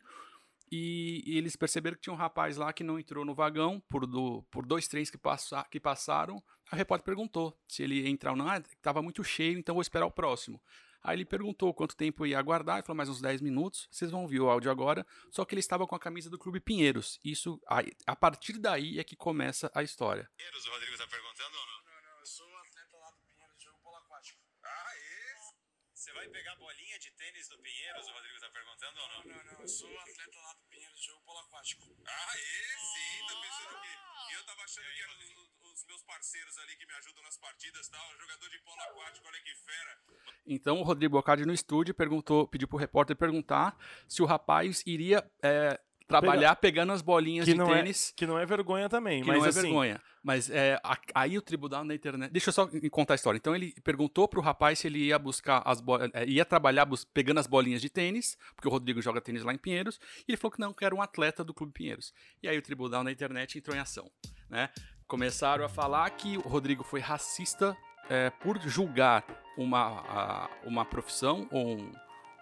[0.71, 4.07] e, e eles perceberam que tinha um rapaz lá que não entrou no vagão por,
[4.07, 6.41] do, por dois trens que, passa, que passaram.
[6.71, 8.47] A repórter perguntou se ele ia entrar ou não.
[8.47, 10.61] Ah, estava muito cheio, então vou esperar o próximo.
[11.03, 13.89] Aí ele perguntou quanto tempo ia aguardar, ele falou mais uns 10 minutos.
[13.91, 15.05] Vocês vão ouvir o áudio agora.
[15.31, 17.19] Só que ele estava com a camisa do Clube Pinheiros.
[17.25, 20.29] Isso, aí- a partir daí é que começa a história.
[20.37, 21.75] Pinheiros, o Rodrigo tá perguntando ou não?
[21.85, 23.34] Não, não, eu sou atleta lá do Pinheiros,
[23.65, 24.39] jogo polo aquático.
[24.63, 25.55] Ah, esse?
[25.93, 29.23] Você vai pegar bolinha de tênis do Pinheiros, o Rodrigo tá perguntando ou não?
[29.23, 31.83] Não, não, eu sou atleta lá do Pinheiros, jogo polo aquático.
[32.05, 32.77] Ah, esse?
[32.93, 34.31] Sim, tá pensando que...
[34.31, 37.37] E eu tava achando que eram os, os meus parceiros ali que me ajudam nas
[37.37, 40.01] partidas e tal, jogador de polo aquático, olha que fera.
[40.45, 43.75] Então o Rodrigo Bocardi no estúdio perguntou, pediu pro repórter perguntar
[44.07, 48.13] se o rapaz iria é, trabalhar pegando as bolinhas Que de não, é, tênis.
[48.15, 50.01] que não é vergonha também, Que mas não é assim, vergonha.
[50.23, 52.31] Mas é, a- aí o tribunal na internet.
[52.31, 53.37] Deixa eu só contar a história.
[53.37, 56.09] Então ele perguntou pro rapaz se ele ia buscar as bolas.
[56.27, 59.57] ia trabalhar bus- pegando as bolinhas de tênis, porque o Rodrigo joga tênis lá em
[59.57, 59.99] Pinheiros.
[60.27, 62.13] E ele falou que não, que era um atleta do Clube Pinheiros.
[62.41, 64.09] E aí o tribunal na internet entrou em ação.
[64.49, 64.69] Né?
[65.07, 67.77] Começaram a falar que o Rodrigo foi racista
[68.09, 69.23] é, por julgar
[69.57, 71.91] uma, a- uma profissão ou, um-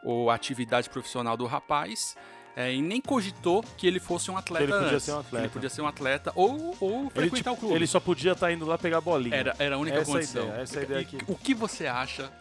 [0.06, 2.16] ou atividade profissional do rapaz.
[2.56, 5.04] É, e nem cogitou que ele fosse um atleta ele podia antes.
[5.04, 5.46] ser um atleta.
[5.46, 7.76] Ele podia ser um atleta ou, ou ele, frequentar tipo, o clube.
[7.76, 9.36] ele só podia estar indo lá pegar bolinha.
[9.36, 10.44] Era, era a única Essa é a condição.
[10.48, 11.18] ideia, essa é a ideia aqui.
[11.28, 12.32] O que você acha?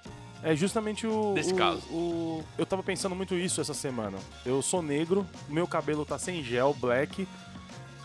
[0.45, 1.33] É justamente o.
[1.35, 1.81] Desse o- caso.
[1.89, 4.19] o- eu tava pensando muito isso essa semana.
[4.45, 7.27] Eu sou negro, meu cabelo tá sem gel, black.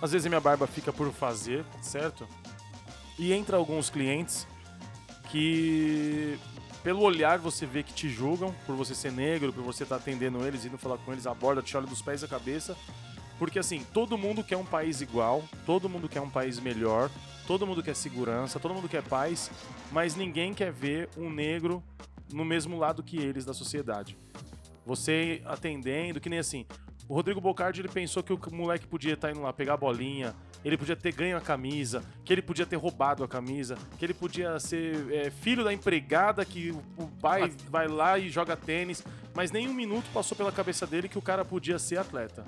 [0.01, 2.27] Às vezes a minha barba fica por fazer, certo?
[3.17, 4.45] E entra alguns clientes
[5.31, 6.37] que,
[6.87, 10.47] pelo olhar, você vê que te julgam por você ser negro, por você estar atendendo
[10.47, 12.77] eles, indo falar com eles, aborda, te olha dos pés à cabeça.
[13.37, 17.11] Porque assim, todo mundo quer um país igual, todo mundo quer um país melhor,
[17.45, 19.51] todo mundo quer segurança, todo mundo quer paz,
[19.91, 21.83] mas ninguém quer ver um negro
[22.31, 24.17] no mesmo lado que eles da sociedade.
[24.85, 26.65] Você atendendo, que nem assim.
[27.09, 30.77] O Rodrigo Bocardi ele pensou que o moleque podia estar indo lá pegar bolinha, ele
[30.77, 34.59] podia ter ganho a camisa, que ele podia ter roubado a camisa, que ele podia
[34.59, 39.67] ser é, filho da empregada que o, pai vai lá e joga tênis, mas nem
[39.67, 42.43] um minuto passou pela cabeça dele que o cara podia ser atleta.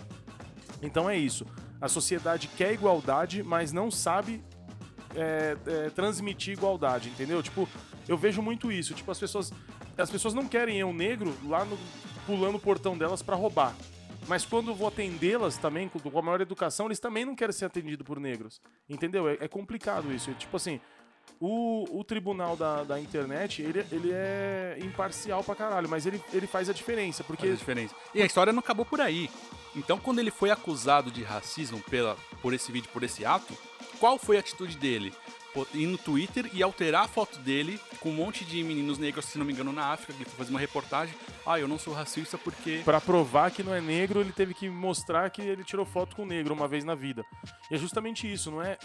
[0.82, 1.46] Então é isso.
[1.82, 4.44] A sociedade quer igualdade, mas não sabe
[5.16, 7.42] é, é, transmitir igualdade, entendeu?
[7.42, 7.68] Tipo,
[8.08, 8.94] eu vejo muito isso.
[8.94, 9.54] Tipo, as pessoas,
[9.98, 11.78] as pessoas não querem eu negro lá no,
[12.26, 13.74] pulando o portão delas pra roubar.
[14.28, 18.06] Mas quando vou atendê-las também, com a maior educação, eles também não querem ser atendidos
[18.06, 18.62] por negros.
[18.88, 19.28] Entendeu?
[19.28, 20.34] É, é complicado isso.
[20.34, 20.80] Tipo assim,
[21.40, 26.48] o, o tribunal da, da internet, ele, ele é imparcial pra caralho, mas ele, ele
[26.48, 27.24] faz a diferença.
[27.24, 27.96] Porque Faz a diferença.
[28.14, 29.30] E a história não acabou por aí.
[29.76, 33.56] Então, quando ele foi acusado de racismo pela, por esse vídeo, por esse ato,
[34.00, 35.14] qual foi a atitude dele?
[35.74, 39.38] Ir no Twitter e alterar a foto dele com um monte de meninos negros, se
[39.38, 41.16] não me engano, na África, que foi fazer uma reportagem.
[41.46, 42.82] Ah, eu não sou racista porque.
[42.86, 46.26] Pra provar que não é negro, ele teve que mostrar que ele tirou foto com
[46.26, 47.26] negro uma vez na vida.
[47.72, 48.78] E é justamente isso, não é,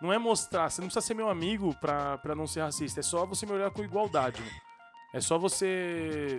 [0.00, 0.70] não é mostrar.
[0.70, 3.00] Você não precisa ser meu amigo pra, pra não ser racista.
[3.00, 4.40] É só você me olhar com igualdade.
[4.40, 4.70] mano.
[5.12, 6.38] É só você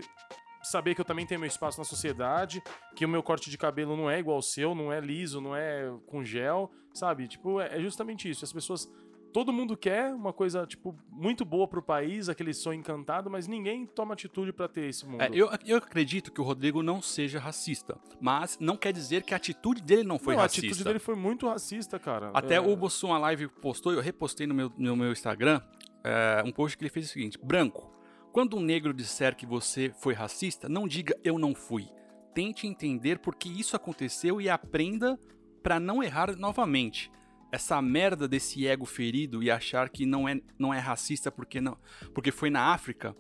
[0.64, 2.62] saber que eu também tenho meu espaço na sociedade,
[2.96, 5.56] que o meu corte de cabelo não é igual ao seu, não é liso, não
[5.56, 7.28] é com gel, sabe?
[7.28, 8.46] Tipo, é é justamente isso.
[8.46, 8.88] As pessoas
[9.32, 13.86] todo mundo quer uma coisa, tipo, muito boa pro país, aquele sonho encantado, mas ninguém
[13.86, 15.22] toma atitude pra ter esse mundo.
[15.22, 19.34] É, eu, eu acredito que o Rodrigo não seja racista, mas não quer dizer que
[19.34, 20.66] a atitude dele não foi Não, racista.
[20.66, 22.32] A atitude dele foi muito racista, cara.
[22.34, 25.62] Até É, o Bossum a Live postou, eu repostei no meu, no meu Instagram,
[26.04, 27.92] é, um post que ele fez o seguinte: Branco,
[28.32, 31.88] quando um negro disser que você foi racista, não diga eu não fui.
[32.34, 35.20] Tente entender por que isso aconteceu e aprenda
[35.62, 37.12] pra não errar novamente.
[37.52, 41.78] Essa merda desse ego ferido e achar que não é, não é racista porque, não,
[42.14, 43.16] porque foi na África,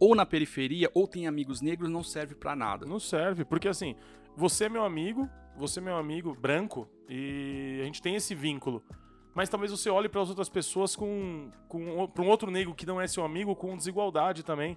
[0.00, 2.86] ou na periferia, ou tem amigos negros, não serve pra nada.
[2.86, 3.94] Não serve, porque assim,
[4.36, 8.82] você é meu amigo, você é meu amigo branco, e a gente tem esse vínculo.
[9.34, 12.84] Mas talvez você olhe para as outras pessoas com, com para um outro negro que
[12.84, 14.76] não é seu amigo com desigualdade também.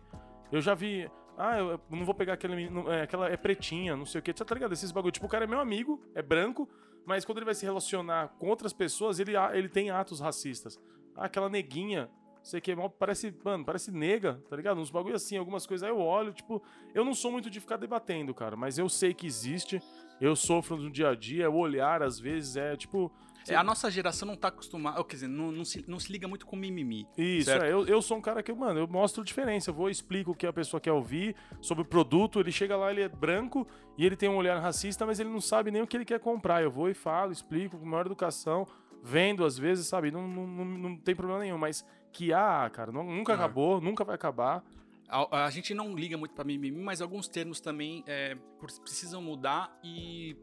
[0.52, 4.20] Eu já vi, ah, eu não vou pegar aquele é, aquela é pretinha, não sei
[4.20, 4.74] o que, tá ligado?
[4.74, 6.70] Esses bagulho, tipo, o cara é meu amigo, é branco,
[7.06, 10.80] mas quando ele vai se relacionar com outras pessoas, ele, ele tem atos racistas.
[11.16, 12.10] Ah, aquela neguinha,
[12.44, 14.80] sei que é mal, parece, mano, parece nega, tá ligado?
[14.80, 16.62] Uns bagulho assim, algumas coisas aí eu olho, tipo,
[16.94, 19.82] eu não sou muito de ficar debatendo, cara, mas eu sei que existe,
[20.20, 23.12] eu sofro no dia a dia, o olhar às vezes é tipo.
[23.48, 26.28] É, a nossa geração não tá acostumada, quer dizer, não, não, se, não se liga
[26.28, 27.08] muito com mimimi.
[27.18, 27.66] Isso, certo?
[27.66, 30.36] é, eu, eu sou um cara que, mano, eu mostro diferença, eu vou explico o
[30.36, 34.06] que a pessoa quer ouvir sobre o produto, ele chega lá, ele é branco e
[34.06, 36.62] ele tem um olhar racista, mas ele não sabe nem o que ele quer comprar.
[36.62, 38.68] Eu vou e falo, explico com maior educação,
[39.02, 42.92] vendo às vezes, sabe, não, não, não, não tem problema nenhum, mas que ah, cara,
[42.92, 43.36] não- nunca Ah.
[43.36, 44.64] acabou, nunca vai acabar.
[45.08, 48.36] A, a gente não liga muito pra mimimi, mas alguns termos também é,
[48.84, 50.38] precisam mudar e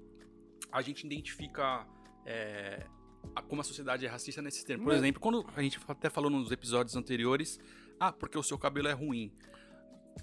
[0.70, 1.86] a gente identifica
[2.26, 2.84] é,
[3.34, 4.84] a- como a sociedade é racista nesses termos.
[4.84, 7.58] Por Mas- exemplo, quando a gente até falou nos episódios anteriores,
[7.98, 9.32] ah, porque o seu cabelo é ruim.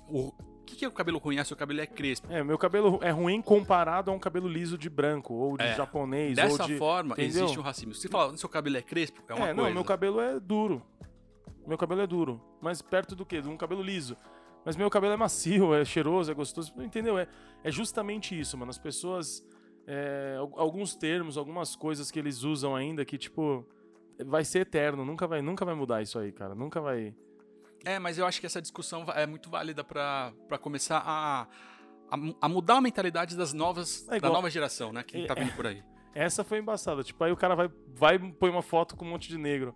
[0.07, 0.31] O
[0.65, 1.39] que, que é o cabelo ruim?
[1.39, 2.27] Ah, seu cabelo é crespo.
[2.31, 5.75] É, meu cabelo é ruim comparado a um cabelo liso de branco, ou de É,
[5.75, 6.77] japonês, ou Dessa de...
[6.77, 7.43] forma, entendeu?
[7.45, 7.93] existe um racismo.
[7.95, 9.63] Se você fala, seu cabelo é crespo, é uma é, coisa.
[9.69, 10.83] não, meu cabelo é duro.
[11.67, 12.41] Meu cabelo é duro.
[12.61, 13.41] Mas perto do quê?
[13.41, 14.15] De um cabelo liso.
[14.63, 16.73] Mas meu cabelo é macio, é cheiroso, é gostoso.
[16.81, 17.17] Entendeu?
[17.17, 17.27] É,
[17.63, 18.69] é justamente isso, mano.
[18.71, 19.43] As pessoas.
[19.87, 23.65] é, al- alguns termos, algumas coisas que eles usam ainda que, tipo.
[24.25, 25.03] Vai ser eterno.
[25.03, 26.55] Nunca vai, nunca vai mudar isso aí, cara.
[26.55, 27.13] Nunca vai.
[27.83, 31.41] É, mas eu acho que essa discussão é muito válida pra pra começar a,
[32.09, 35.03] a, a mudar a mentalidade das novas, É da nova geração, né?
[35.03, 35.83] Que É- tá vindo por aí.
[36.13, 37.03] Essa foi embaçada.
[37.03, 39.75] Tipo, aí o cara vai, vai e põe uma foto com um monte de negro.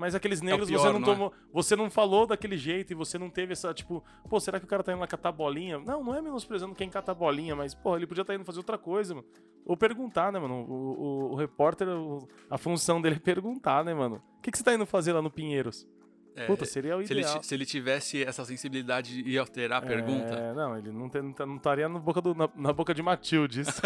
[0.00, 1.12] Mas aqueles negros pior, você não não é?
[1.14, 1.32] tomou.
[1.52, 4.68] Você não falou daquele jeito e você não teve essa, tipo, pô, será que o
[4.68, 5.78] cara tá indo lá catar bolinha?
[5.78, 8.78] Não, não é menosprezando quem cata bolinha, mas, pô, ele podia estar indo fazer outra
[8.78, 9.26] coisa, mano.
[9.66, 10.64] Ou perguntar, né, mano?
[10.66, 14.22] O, o- o repórter, o- a função dele é perguntar, né, mano?
[14.38, 15.86] O que, que você tá indo fazer lá no Pinheiros?
[16.34, 17.40] É, Puta, seria o se, ele, ideal.
[17.40, 20.32] ti- se ele tivesse essa sensibilidade de alterar a pergunta.
[20.34, 22.94] É, não, ele não, tem- não tá- não estaria na boca, do- na, na boca
[22.94, 23.66] de Matildes.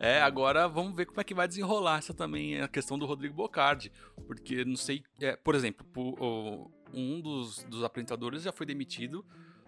[0.00, 3.34] É, agora vamos ver como é que vai desenrolar essa também a questão do Rodrigo
[3.34, 3.90] Bocardi.
[4.26, 5.02] Porque não sei.
[5.20, 9.24] é, por exemplo, o- um dos, dos apresentadores já foi demitido,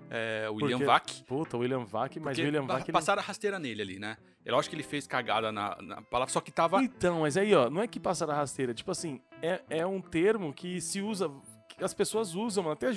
[0.09, 1.23] é, o William Porque- Vac.
[1.27, 2.83] Puta, William Vac, mas William Vac.
[2.85, 4.17] ele- passaram a rasteira nele ali, né?
[4.45, 6.83] Eu acho que ele fez cagada na, na palavra, só que tava.
[6.83, 8.73] Então, mas aí, ó, não é que passar a rasteira.
[8.73, 11.31] Tipo assim, é, é um termo que se usa.
[11.69, 12.73] que as pessoas usam, mano.
[12.75, 12.89] Até,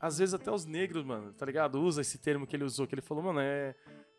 [0.00, 1.80] às vezes até os negros, mano, tá ligado?
[1.80, 3.74] Usa esse termo que ele usou, que ele falou, mano, é.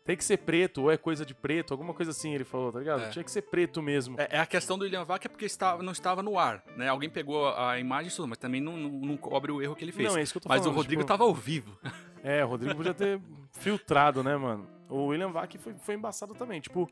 [0.06, 2.78] Tem que ser preto, ou é coisa de preto, alguma coisa assim ele falou, tá
[2.78, 3.02] ligado?
[3.02, 3.08] É.
[3.10, 4.14] Tinha que ser preto mesmo.
[4.20, 6.88] É, é a questão do William Vac é porque estava, não estava no ar, né?
[6.88, 9.84] Alguém pegou a imagem e tudo, mas também não, não, não cobre o erro que
[9.84, 10.08] ele fez.
[10.08, 10.72] Não, é isso que eu tô mas falando.
[10.74, 11.76] o Rodrigo tipo, tava ao vivo.
[12.22, 13.20] É, o Rodrigo podia ter
[13.52, 14.66] filtrado, né, mano?
[14.88, 16.60] O William Vac foi, foi embaçado também.
[16.60, 16.90] Tipo,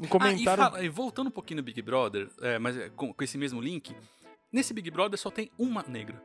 [0.00, 0.42] um Ah, comentário.
[0.42, 3.60] e, fala- voltando um pouquinho no Big Brother, é, mas é, com, com esse mesmo
[3.60, 3.94] link,
[4.52, 6.20] nesse Big Brother só tem uma negra.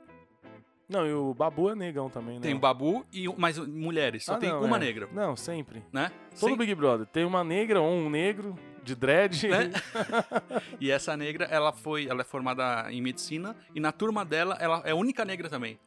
[0.93, 2.41] Não, e o Babu é negão também, né?
[2.41, 4.79] Tem o Babu e um- mais mulheres, só Ah, tem não, uma é.
[4.79, 5.83] negra, Não, sempre.
[5.91, 6.11] né?
[6.39, 7.07] Todo Sem- Big Brother.
[7.07, 9.47] Tem uma negra ou um negro de dread.
[9.47, 9.71] Né?
[10.79, 14.81] E essa negra, ela foi, ela é formada em medicina e na turma dela, ela
[14.85, 15.79] é a única negra também.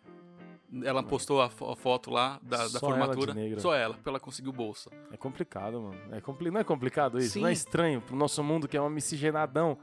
[0.83, 3.33] Ela postou a, fo- a foto lá da, da ela formatura.
[3.33, 3.61] negra.
[3.61, 4.91] Só ela, porque ela conseguiu bolsa.
[5.13, 5.97] É complicado, mano.
[6.11, 6.51] É compli...
[6.51, 7.35] Não é complicado isso?
[7.35, 7.41] Sim.
[7.43, 9.79] Não é estranho pro nosso mundo que é uma miscigenadão.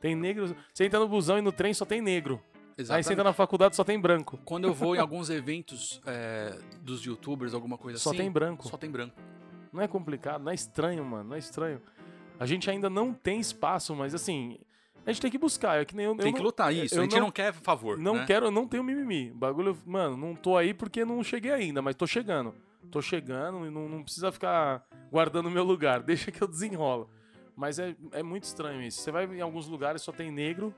[0.00, 0.54] Tem negros.
[0.72, 2.40] Você entra no busão e no trem só tem negro.
[2.78, 3.12] Aí você Exatamente.
[3.12, 4.38] entra na faculdade só tem branco.
[4.44, 8.18] Quando eu vou em alguns eventos é, dos youtubers, alguma coisa Só assim.
[8.18, 8.68] tem branco.
[8.68, 9.16] Só tem branco.
[9.72, 11.30] Não é complicado, não é estranho, mano.
[11.30, 11.82] Não é estranho.
[12.38, 14.58] A gente ainda não tem espaço, mas assim.
[15.04, 15.80] A gente tem que buscar.
[15.80, 16.12] É que nem eu.
[16.12, 16.94] eu Tem que não- lutar isso.
[16.94, 17.98] eu a gente não- não, quer favor.
[17.98, 18.26] Não né?
[18.26, 19.30] quero, eu não tenho mimimi.
[19.32, 22.54] Bagulho, mano, não tô aí porque não cheguei ainda, mas tô chegando.
[22.92, 26.00] Tô chegando e não, não precisa ficar guardando o meu lugar.
[26.04, 27.10] Deixa que eu desenrolo.
[27.56, 29.00] Mas é, é muito estranho isso.
[29.00, 30.72] Você vai em alguns lugares só tem negro,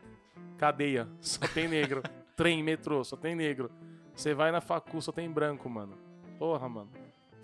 [0.59, 2.03] cadeia, só tem negro.
[2.37, 3.71] Trem, metrô, só tem negro.
[4.15, 5.97] Você vai na facu, só tem branco, mano.
[6.39, 6.91] Porra, mano.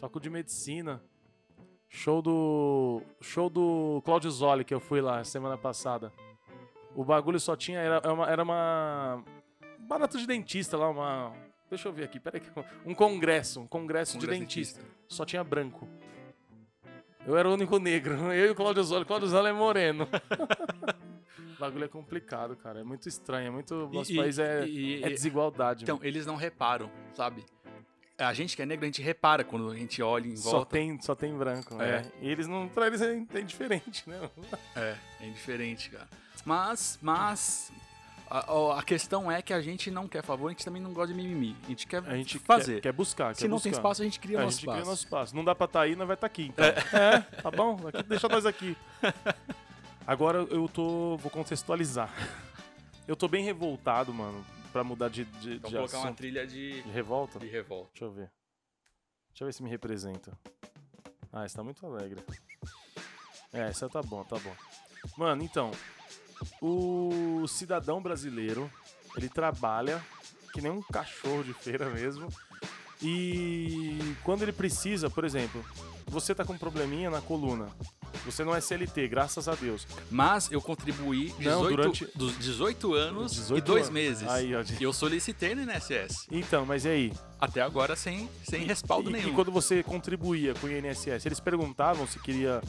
[0.00, 1.02] Facu de medicina.
[1.88, 3.02] Show do.
[3.20, 6.12] Show do Claudio Zoli que eu fui lá semana passada.
[6.94, 7.78] O bagulho só tinha.
[7.78, 8.30] Era era uma.
[8.30, 9.24] Era uma
[9.78, 11.32] barato de dentista lá, uma.
[11.68, 12.42] Deixa eu ver aqui, peraí.
[12.84, 14.80] Um congresso, um congresso, de Congresso dentista.
[14.80, 14.98] dentista.
[15.08, 15.88] Só tinha branco.
[17.26, 18.14] Eu era o único negro.
[18.32, 19.04] Eu e o Claudio Zoli.
[19.04, 20.08] Claudio Zoli é moreno.
[21.56, 22.80] o bagulho é complicado, cara.
[22.80, 23.48] É muito estranho.
[23.48, 23.88] É muito.
[23.92, 25.82] Nosso E- país é, e- é desigualdade.
[25.84, 26.06] Então, mano.
[26.08, 27.44] eles não reparam, sabe?
[28.18, 30.70] A gente que é negro, a gente repara quando a gente olha em Só volta.
[30.72, 31.80] tem, só tem branco.
[31.82, 31.96] É.
[31.96, 32.12] É.
[32.22, 32.66] E eles não.
[32.68, 34.30] Pra eles é, é diferente, né?
[34.74, 36.08] É, é indiferente, cara.
[36.44, 37.70] Mas, mas.
[38.28, 41.14] A, a questão é que a gente não quer favor, a gente também não gosta
[41.14, 41.54] de mimimi.
[41.64, 42.76] A gente quer A gente fazer.
[42.76, 43.34] Quer, quer buscar.
[43.36, 43.80] Se quer não tem buscar.
[43.82, 44.78] espaço, a gente cria É, a nosso gente espaço.
[44.80, 45.36] cria nosso espaço.
[45.36, 46.46] Não dá pra estar aí, não vai estar aqui.
[46.46, 46.64] Então.
[46.64, 47.20] É.
[47.40, 47.78] tá bom?
[47.86, 48.76] Aqui, deixa nós aqui.
[50.06, 51.16] Agora eu tô.
[51.16, 52.10] Vou contextualizar.
[53.08, 56.16] Eu tô bem revoltado, mano, pra mudar de, de, Então, de colocar uma assunto.
[56.16, 57.38] trilha de, De revolta?
[57.38, 57.88] de revolta.
[57.92, 58.32] Deixa eu ver.
[59.28, 60.36] Deixa eu ver se me representa.
[61.32, 62.20] Ah, esse tá muito alegre.
[63.52, 64.52] É, essa tá bom, tá bom.
[65.16, 65.70] Mano, então.
[66.60, 68.68] O cidadão brasileiro,
[69.16, 70.04] ele trabalha
[70.52, 72.26] que nem um cachorro de feira mesmo.
[73.00, 75.64] E quando ele precisa, por exemplo,
[76.06, 77.68] você tá com um probleminha na coluna.
[78.26, 79.86] Você não é CLT, graças a Deus.
[80.10, 83.94] Mas eu contribuí 18, Não, durante- dos 18 anos 18 e dois anos.
[83.94, 84.28] meses.
[84.28, 84.62] Aí, ó.
[84.78, 86.26] E eu solicitei no INSS.
[86.30, 87.12] Então, mas e aí?
[87.40, 89.28] Até agora sem, sem respaldo e, nenhum.
[89.28, 92.60] E quando você contribuía com o INSS, eles perguntavam se queria,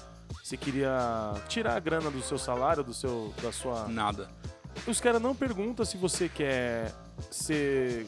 [0.43, 3.87] se queria tirar a grana do seu salário, do seu, da sua.
[3.87, 4.29] Nada.
[4.85, 6.93] Os caras não perguntam se você quer
[7.31, 8.05] ser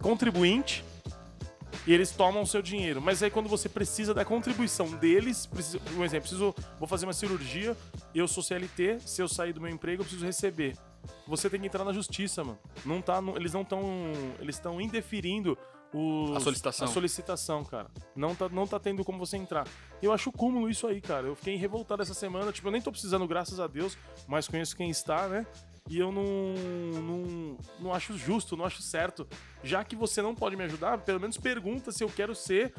[0.00, 0.84] contribuinte
[1.86, 3.00] e eles tomam o seu dinheiro.
[3.00, 7.12] Mas aí quando você precisa da contribuição deles, precisa, um exemplo, preciso, vou fazer uma
[7.12, 7.76] cirurgia,
[8.14, 10.76] eu sou CLT, se eu sair do meu emprego, eu preciso receber.
[11.26, 12.58] Você tem que entrar na justiça, mano.
[12.84, 13.82] Não tá, no- eles não estão,
[14.38, 15.58] eles estão indeferindo
[15.92, 16.86] os- A solicitação.
[16.86, 17.90] a solicitação, cara.
[18.14, 19.66] Não tá, não tá tendo como você entrar.
[20.00, 21.26] Eu acho cúmulo isso aí, cara.
[21.26, 22.52] Eu fiquei revoltado essa semana.
[22.52, 25.44] Tipo, eu nem tô precisando, graças a Deus, mas conheço quem está, né?
[25.88, 26.24] E eu não,
[27.02, 29.26] não, não acho justo, não acho certo.
[29.62, 32.72] Já que você não pode me ajudar, pelo menos pergunta se eu quero ser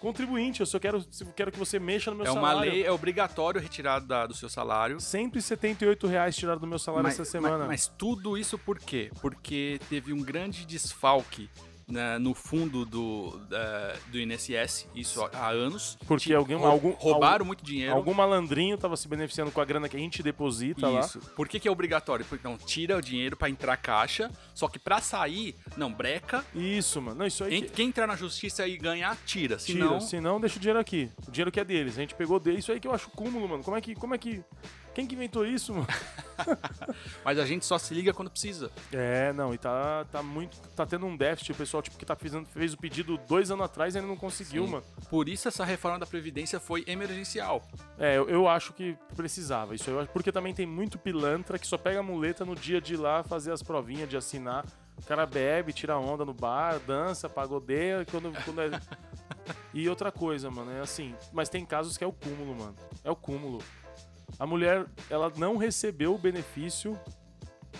[0.00, 2.70] contribuinte, eu quero, se eu quero que você mexa no meu É uma salário.
[2.70, 5.00] lei, é obrigatório retirar da- do seu salário.
[5.00, 7.58] 178 reais tirado do meu salário Mas, essa semana.
[7.58, 9.10] mas- mas tudo isso por quê?
[9.20, 11.50] Porque teve um grande desfalque
[11.88, 15.98] né, no fundo do, da- do INSS, isso há anos.
[16.06, 17.94] Porque Ti- alguém- algum- roubaram algum- muito dinheiro.
[17.94, 21.00] Algum malandrinho tava se beneficiando com a grana que a gente deposita lá.
[21.00, 21.18] Isso.
[21.36, 22.24] Por que, que é obrigatório?
[22.24, 26.44] Porque não, tira o dinheiro pra entrar caixa, só que pra sair, não, breca.
[26.54, 27.18] Isso, mano.
[27.18, 27.54] Não, isso aí.
[27.56, 29.56] Ent- que- Quem entrar na justiça e ganhar, tira.
[29.56, 31.10] Tira, Senão, senão deixa o dinheiro aqui.
[31.26, 31.96] O dinheiro que é deles.
[31.98, 32.58] A gente pegou dele.
[32.60, 33.62] Isso aí que eu acho cúmulo, mano.
[33.64, 33.94] Como é que.
[33.94, 34.42] Como é que.
[34.94, 35.86] Quem que inventou isso, mano?
[37.24, 38.70] mas a gente só se liga quando precisa.
[38.92, 40.58] É, não, e tá, tá muito.
[40.76, 41.52] Tá tendo um déficit.
[41.52, 44.16] O pessoal, tipo, que tá fazendo, fez o pedido dois anos atrás e ainda não
[44.16, 44.72] conseguiu, Sim.
[44.72, 44.84] mano.
[45.08, 47.62] Por isso essa reforma da Previdência foi emergencial.
[47.98, 49.74] É, eu, eu acho que precisava.
[49.74, 50.06] Isso eu.
[50.08, 53.22] Porque também tem muito pilantra que só pega a muleta no dia de ir lá
[53.22, 54.66] fazer as provinhas, de assinar.
[54.98, 58.06] O cara bebe, tira onda no bar, dança, pagodeia.
[58.10, 58.70] Quando, quando é...
[59.74, 61.14] E outra coisa, mano, é assim.
[61.32, 62.76] Mas tem casos que é o cúmulo, mano.
[63.02, 63.62] É o cúmulo.
[64.42, 66.98] A mulher, ela não recebeu o benefício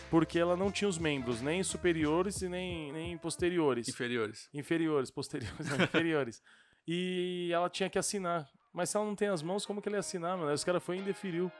[0.08, 3.88] porque ela não tinha os membros, nem superiores e nem, nem posteriores.
[3.88, 4.48] Inferiores.
[4.54, 6.40] Inferiores, posteriores, não, inferiores.
[6.86, 8.48] E ela tinha que assinar.
[8.72, 10.50] Mas se ela não tem as mãos, como que ele ia assinar, mano?
[10.50, 11.50] Aí os caras foi e indeferiu.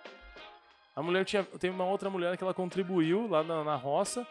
[0.95, 1.43] A mulher tinha.
[1.45, 4.25] Tem uma outra mulher que ela contribuiu lá na, na roça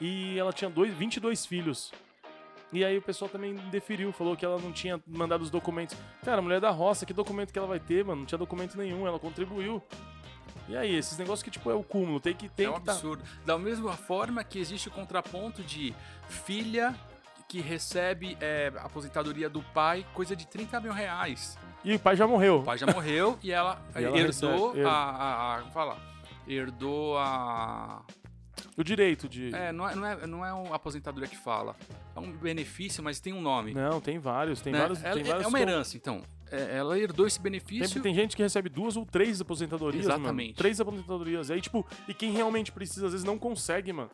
[0.00, 1.92] e ela tinha dois, 22 filhos.
[2.72, 5.94] E aí o pessoal também indeferiu, falou que ela não tinha mandado os documentos.
[6.24, 8.20] Cara, a mulher da roça, que documento que ela vai ter, mano?
[8.20, 9.82] Não tinha documento nenhum, ela contribuiu.
[10.68, 12.92] E aí, esses negócios que, tipo, é o cúmulo, tem que tem é um tá-
[12.92, 13.22] absurdo.
[13.44, 15.94] Da mesma forma que existe o contraponto de
[16.28, 16.94] filha
[17.48, 21.58] que recebe é, aposentadoria do pai, coisa de 30 mil reais.
[21.84, 22.60] E o pai já morreu.
[22.60, 25.60] O pai já morreu e ela, E ela herdou recebe- a, a, a.
[25.60, 25.98] Como fala?
[26.46, 28.02] Herdou a.
[28.76, 29.54] O direito de.
[29.54, 31.76] É, não é, não é, não é uma aposentadoria que fala.
[32.16, 33.74] É um benefício, mas tem um nome.
[33.74, 34.80] Não, tem vários, tem né?
[34.80, 35.02] vários.
[35.02, 36.22] Ela- tem vários é uma herança, então.
[36.50, 38.02] É, ela herdou esse benefício.
[38.02, 40.20] tem gente que recebe duas ou três aposentadorias, mano.
[40.20, 40.54] Exatamente.
[40.54, 41.50] Três aposentadorias.
[41.50, 44.10] Aí, tipo, e quem realmente precisa, às vezes não consegue, mano.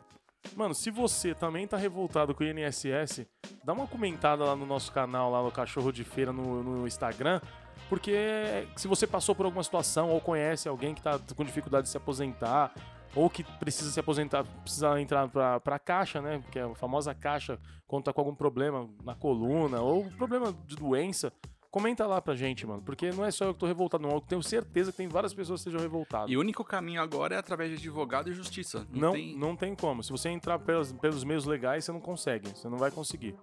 [0.55, 3.25] Mano, se você também tá revoltado com o INSS,
[3.63, 7.41] dá uma comentada lá no nosso canal, lá no Cachorro de Feira no, no Instagram.
[7.89, 11.89] Porque se você passou por alguma situação ou conhece alguém que tá com dificuldade de
[11.89, 12.71] se aposentar,
[13.19, 16.41] ou que precisa se aposentar, precisa entrar pra, pra caixa, né?
[16.51, 20.75] Que é a famosa caixa, quando tá com algum problema na coluna, ou problema de
[20.75, 21.33] doença,
[21.69, 22.81] comenta lá pra gente, mano.
[22.81, 24.11] Porque não é só eu que tô revoltado, não.
[24.11, 26.29] Eu tenho certeza que tem várias pessoas que estejam revoltadas.
[26.31, 28.87] E o único caminho agora é através de advogado e justiça.
[28.91, 29.37] Não, Não, tem.
[29.37, 30.01] não tem como.
[30.03, 32.49] Se você entrar pelos, pelos meios legais, você não consegue.
[32.49, 33.35] Você não vai conseguir.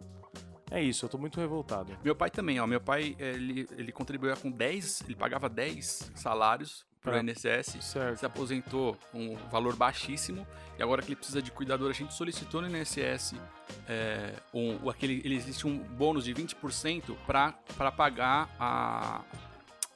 [0.71, 1.93] É isso, eu tô muito revoltado.
[2.03, 2.67] Meu pai também, ó.
[2.67, 8.19] Meu pai, ele, ele contribuía com 10, ele pagava 10 salários pro Pra- INSS, Certo.
[8.19, 10.47] se aposentou com um valor baixíssimo
[10.79, 13.35] e agora que ele precisa de cuidador, a gente solicitou no INSS
[13.89, 17.53] é, um, o- aquele, ele existe um bônus de 20% para
[17.93, 19.23] pagar a.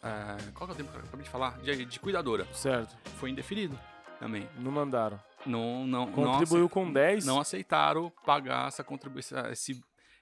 [0.02, 1.58] é, qual que é o tempo que eu acabei de falar?
[1.60, 2.46] De, de cuidadora.
[2.52, 2.96] Certo.
[3.18, 3.78] Foi indeferido
[4.18, 4.48] também.
[4.58, 5.20] Não mandaram.
[5.46, 7.24] Não, não, não Contribuiu ace- com 10.
[7.26, 9.80] não aceitaram pagar essa contribuição, esse,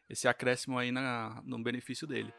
[0.09, 2.33] esse acréscimo aí na, no benefício dele.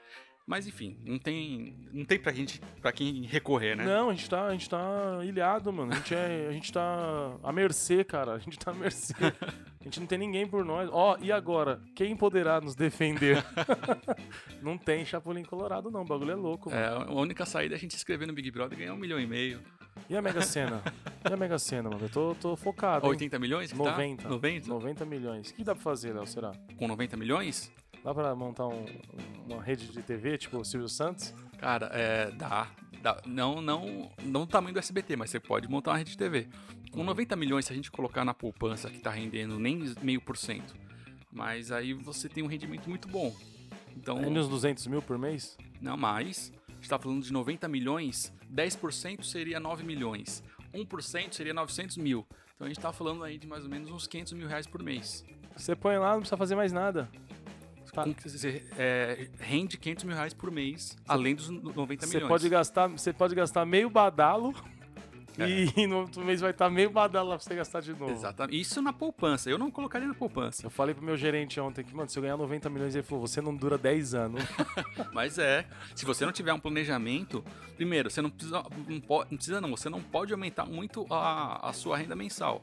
[0.50, 3.86] Mas enfim, não tem, não tem pra gente, pra quem recorrer, né?
[3.86, 5.94] Não, a gente tá, a gente tá ilhado, mano.
[5.94, 8.34] A gente, é, a gente tá à mercê, cara.
[8.34, 9.14] A gente tá à mercê.
[9.80, 10.90] A gente não tem ninguém por nós.
[10.92, 11.80] Ó, e agora?
[11.96, 13.46] Quem poderá nos defender?
[14.60, 16.02] não tem Chapolin Colorado, não.
[16.02, 16.82] O bagulho é louco, mano.
[16.82, 18.98] É, a única saída é a gente se inscrever no Big Brother e ganhar um
[18.98, 19.62] milhão e meio.
[20.10, 20.82] E a Mega Sena?
[21.30, 22.06] E a Mega Sena, mano?
[22.06, 23.06] Eu tô, tô focado.
[23.06, 23.12] hein?
[23.12, 23.72] 80 milhões?
[23.72, 23.92] que tá?
[23.92, 24.28] 90.
[24.28, 24.68] 90?
[24.68, 25.52] 90 milhões.
[25.52, 26.26] O que dá pra fazer, Léo?
[26.26, 26.54] Será?
[26.76, 27.72] Com 90 milhões?
[28.04, 28.86] Dá pra montar um-
[29.48, 31.34] uma rede de TV, tipo o Silvio Santos?
[31.58, 32.68] Cara, é, dá.
[33.02, 33.22] dá.
[33.26, 36.48] Não, não, não do tamanho do SBT, mas você pode montar uma rede de TV.
[36.92, 40.38] Com 90 milhões, se a gente colocar na poupança que tá rendendo nem meio por
[40.38, 40.74] cento,
[41.32, 43.36] mas aí você tem um rendimento muito bom.
[43.96, 45.58] Então, É nos 200 mil por mês?
[45.82, 46.52] não mais.
[46.70, 50.42] A gente tá falando de 90 milhões, 10% seria 9 milhões.
[50.74, 52.26] 1% seria 900 mil.
[52.56, 54.82] Então a gente tá falando aí de mais ou menos uns 500 mil reais por
[54.82, 55.26] mês.
[55.58, 57.10] Você põe lá, não precisa fazer mais nada.
[57.92, 58.06] Tá.
[58.24, 62.28] Você é, rende 500 mil reais por mês, além dos 90 Você milhões.
[62.30, 64.54] pode gastar, você pode gastar meio badalo
[65.48, 68.12] e no outro mês vai estar meio badalo lá pra você gastar de novo.
[68.12, 68.60] Exatamente.
[68.60, 69.50] Isso na poupança.
[69.50, 70.66] Eu não colocaria na poupança.
[70.66, 73.26] Eu falei pro meu gerente ontem que, mano, se eu ganhar 90 milhões, ele falou,
[73.26, 74.44] você não dura 10 anos.
[75.14, 75.66] Mas é.
[75.96, 77.44] Se você não tiver um planejamento,
[77.76, 78.64] primeiro, você não precisa.
[78.88, 79.70] Não, pode, não precisa, não.
[79.72, 82.62] Você não pode aumentar muito a, a sua renda mensal.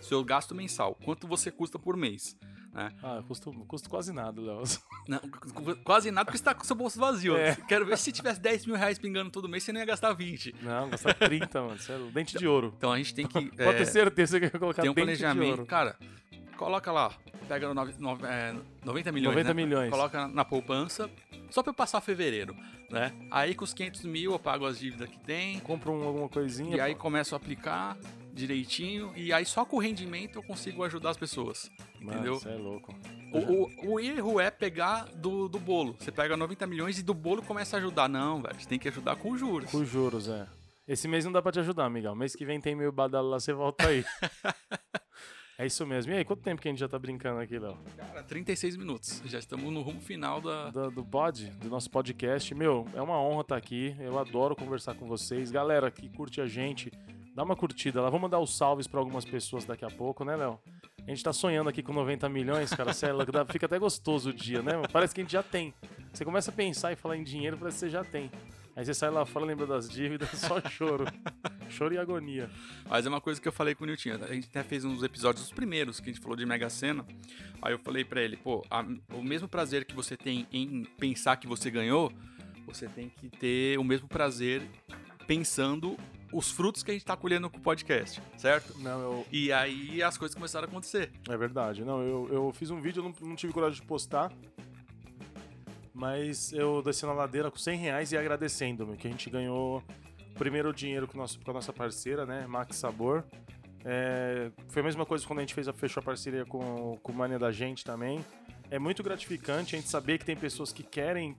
[0.00, 0.96] Seu gasto mensal.
[1.04, 2.36] Quanto você custa por mês.
[2.72, 2.90] Né?
[3.02, 4.62] Ah, custo, custo quase nada, Léo.
[5.84, 7.36] Quase nada porque você tá com seu bolso vazio.
[7.36, 7.54] É.
[7.68, 10.54] Quero ver se tivesse 10 mil reais pingando todo mês, você não ia gastar 20.
[10.62, 11.78] Não, gastar 30, mano.
[11.78, 12.72] Sério, dente de ouro.
[12.76, 13.44] Então a gente tem que.
[13.56, 15.50] Pode é, ter certeza que eu ia colocar Tem um dente de planejamento.
[15.50, 15.66] ouro.
[15.66, 15.96] Cara,
[16.56, 17.12] coloca lá.
[17.46, 18.54] Pega no nove- é,
[18.84, 19.34] 90 milhões.
[19.36, 19.54] 90 né?
[19.54, 19.90] milhões.
[19.90, 21.10] Coloca na poupança.
[21.50, 22.56] Só pra eu passar fevereiro.
[22.88, 23.12] Né?
[23.30, 25.58] Aí com os 500 mil eu pago as dívidas que tem.
[25.60, 26.76] Compra um- alguma coisinha.
[26.76, 27.98] E aí começo a aplicar
[28.32, 29.12] direitinho.
[29.16, 31.70] E aí só com o rendimento eu consigo ajudar as pessoas.
[32.00, 32.34] Mano, entendeu?
[32.36, 32.94] Você é louco.
[33.32, 35.94] O, o- o erro é pegar do, do bolo.
[35.98, 38.08] Você pega 90 milhões e do bolo começa a ajudar.
[38.08, 38.60] Não, velho.
[38.60, 39.70] Você tem que ajudar com juros.
[39.70, 40.46] Com juros, é.
[40.88, 42.14] Esse mês não dá pra te ajudar, amigão.
[42.14, 44.04] Mês que vem tem meio badalo lá, você volta aí.
[45.58, 46.12] é isso mesmo.
[46.12, 47.78] E aí, quanto tempo que a gente já tá brincando aqui, Léo?
[47.96, 49.22] Cara, 36 minutos.
[49.26, 50.70] Já estamos no rumo final da.
[50.70, 52.52] do, do pod, do nosso podcast.
[52.54, 53.94] Meu, é uma honra estar aqui.
[54.00, 55.50] Eu adoro conversar com vocês.
[55.52, 56.90] Galera que curte a gente,
[57.34, 58.08] dá uma curtida lá.
[58.08, 60.58] Vamos mandar os salves para algumas pessoas daqui a pouco, né, Léo?
[61.06, 62.92] A gente tá sonhando aqui com 90 milhões, cara.
[62.92, 64.72] Cê é fica até gostoso o dia, né?
[64.92, 65.74] Parece que a gente já tem.
[66.12, 68.30] Você começa a pensar e falar em dinheiro, parece que você já tem.
[68.74, 71.04] Aí você sai lá fora, lembra das dívidas, só choro.
[71.68, 72.48] choro e agonia.
[72.88, 74.24] Mas é uma coisa que eu falei com o Nilton.
[74.24, 77.04] A gente até fez uns episódios, os primeiros, que a gente falou de Mega Sena.
[77.60, 81.36] Aí eu falei pra ele, pô, a- o mesmo prazer que você tem em pensar
[81.36, 82.10] que você ganhou,
[82.64, 84.62] você tem que ter o mesmo prazer
[85.26, 85.96] pensando
[86.32, 88.78] os frutos que a gente tá colhendo com o podcast, certo?
[88.78, 91.10] Não, eu, E aí as coisas começaram a acontecer.
[91.28, 91.84] É verdade.
[91.84, 94.32] Não, eu, eu fiz um vídeo, não, não tive coragem de postar.
[95.94, 99.82] Mas eu desci na ladeira com 100 reais e agradecendo-me, que a gente ganhou
[100.34, 102.46] o primeiro dinheiro com, o nosso, com a nossa parceira, né?
[102.46, 103.24] Max Sabor.
[103.84, 107.12] É, foi a mesma coisa quando a gente fez a, fechou a parceria com, com
[107.12, 108.24] o Mania da Gente também.
[108.70, 111.36] É muito gratificante a gente saber que tem pessoas que querem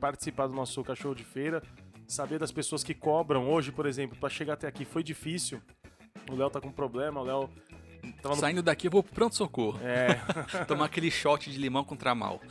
[0.00, 1.62] participar do nosso cachorro de feira.
[2.08, 3.50] Saber das pessoas que cobram.
[3.50, 5.60] Hoje, por exemplo, para chegar até aqui foi difícil.
[6.30, 7.50] O Léo tá com problema, o Léo
[8.22, 9.78] tava no Saindo daqui eu vou pro pronto-socorro.
[9.82, 10.14] é,
[10.66, 12.40] Tomar aquele shot de limão contra mal.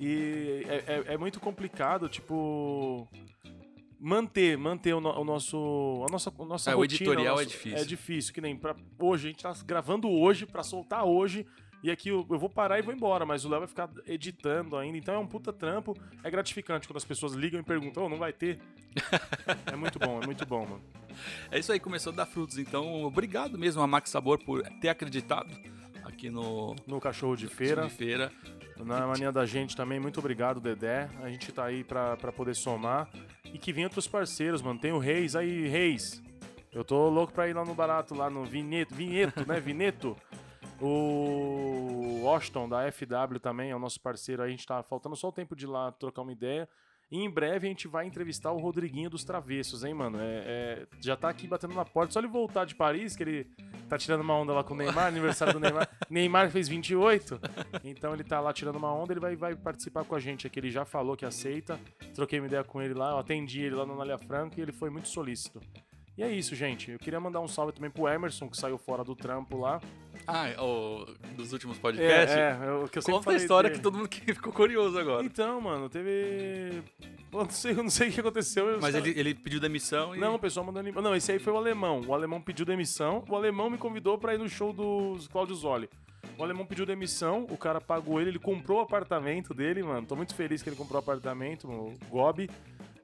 [0.00, 3.08] E é, é- é muito complicado, tipo.
[4.00, 6.04] Manter, manter o, no- o nosso.
[6.08, 7.78] A nossa, a nossa É, o rotina, editorial nosso- é difícil.
[7.78, 11.44] É difícil, que nem pra, hoje, a gente tá gravando hoje pra soltar hoje.
[11.82, 14.76] E aqui eu, eu vou parar e vou embora, mas o Léo vai ficar editando
[14.76, 14.98] ainda.
[14.98, 15.96] Então é um puta trampo.
[16.24, 18.58] É gratificante quando as pessoas ligam e perguntam, oh, não vai ter?
[19.66, 20.82] é muito bom, é muito bom, mano.
[21.50, 22.58] É isso aí, começou a dar frutos.
[22.58, 25.54] Então, obrigado mesmo a Max Sabor por ter acreditado
[26.04, 27.84] aqui no No cachorro de feira.
[27.84, 28.32] de feira.
[28.84, 31.08] Na mania da gente também, muito obrigado, Dedé.
[31.22, 33.08] A gente tá aí pra, pra poder somar.
[33.44, 34.78] E que venha outros parceiros, mano.
[34.78, 36.22] Tem o Reis aí, Reis.
[36.72, 39.58] Eu tô louco pra ir lá no barato, lá no Vineto, Vinheto, né?
[39.60, 40.16] Vineto.
[40.80, 44.42] O Washington da FW também é o nosso parceiro.
[44.42, 46.68] A gente tá faltando só o tempo de ir lá trocar uma ideia.
[47.10, 50.18] E em breve a gente vai entrevistar o Rodriguinho dos Travessos, hein, mano?
[50.20, 52.12] É, é, já tá aqui batendo na porta.
[52.12, 53.44] Só ele voltar de Paris, que ele
[53.88, 55.88] tá tirando uma onda lá com o Neymar, aniversário do Neymar.
[56.10, 57.40] Neymar fez 28,
[57.82, 60.60] então ele tá lá tirando uma onda, ele vai, vai participar com a gente aqui.
[60.60, 61.80] Ele já falou que aceita.
[62.14, 64.72] Troquei uma ideia com ele lá, eu atendi ele lá no Nalia Franca e ele
[64.72, 65.62] foi muito solícito.
[66.18, 66.90] E é isso, gente.
[66.90, 69.80] Eu queria mandar um salve também pro Emerson, que saiu fora do trampo lá.
[70.30, 71.06] Ah, o,
[71.36, 72.36] dos últimos podcasts?
[72.36, 73.78] É, é, o que eu sempre Conta a história dele.
[73.78, 75.24] que todo mundo ficou curioso agora.
[75.24, 76.82] Então, mano, teve.
[77.30, 78.68] Pô, não sei, eu não sei o que aconteceu.
[78.68, 80.18] eu Mas ele, ele pediu demissão e.
[80.18, 80.82] Não, o pessoal mandou.
[81.02, 82.02] Não, esse aí foi o alemão.
[82.06, 83.24] O alemão pediu demissão.
[83.26, 85.88] O alemão me convidou pra ir no show do Claudio Zoli.
[86.36, 90.06] O alemão pediu demissão, o cara pagou ele, ele comprou o apartamento dele, mano.
[90.06, 92.48] Tô muito feliz que ele comprou o apartamento, o Gobi.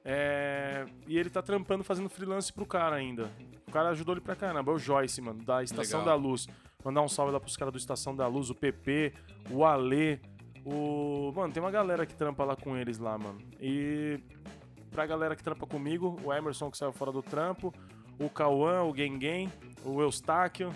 [0.05, 3.29] É, E ele tá trampando, fazendo freelance pro cara ainda.
[3.67, 4.71] O cara ajudou ele pra caramba.
[4.71, 6.17] É o Joyce, mano, da Estação Legal.
[6.17, 6.47] da Luz.
[6.85, 9.11] Mandar um salve lá pros caras do Estação da Luz, o PP,
[9.49, 10.21] o Ale,
[10.63, 11.31] o.
[11.35, 13.39] Mano, tem uma galera que trampa lá com eles lá, mano.
[13.59, 14.19] E
[14.91, 17.73] pra galera que trampa comigo, o Emerson que saiu fora do trampo,
[18.19, 19.51] o Cauã, o Gengen,
[19.83, 20.71] o Eustáquio,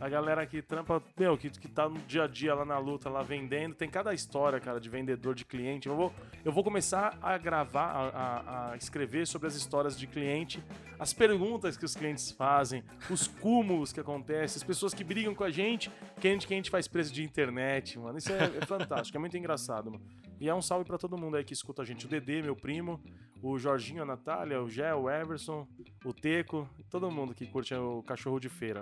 [0.00, 3.10] a galera que trampa, meu, que, que tá no dia a dia lá na luta,
[3.10, 3.74] lá vendendo.
[3.74, 5.88] Tem cada história, cara, de vendedor, de cliente.
[5.88, 6.12] Eu vou,
[6.44, 10.62] eu vou começar a gravar, a, a- a escrever sobre as histórias de cliente,
[10.98, 15.44] as perguntas que os clientes fazem, os cúmulos que acontecem, as pessoas que brigam com
[15.44, 15.90] a gente,
[16.20, 18.16] querendo que a gente faz preço de internet, mano.
[18.16, 20.02] Isso é, é fantástico, é muito engraçado, mano.
[20.40, 22.06] E é um salve pra todo mundo aí que escuta a gente.
[22.06, 22.98] O Dedê, meu primo,
[23.42, 25.68] o Jorginho, a Natália, o Gé, o Everson,
[26.02, 28.80] o Teco, todo mundo que curte o cachorro de feira.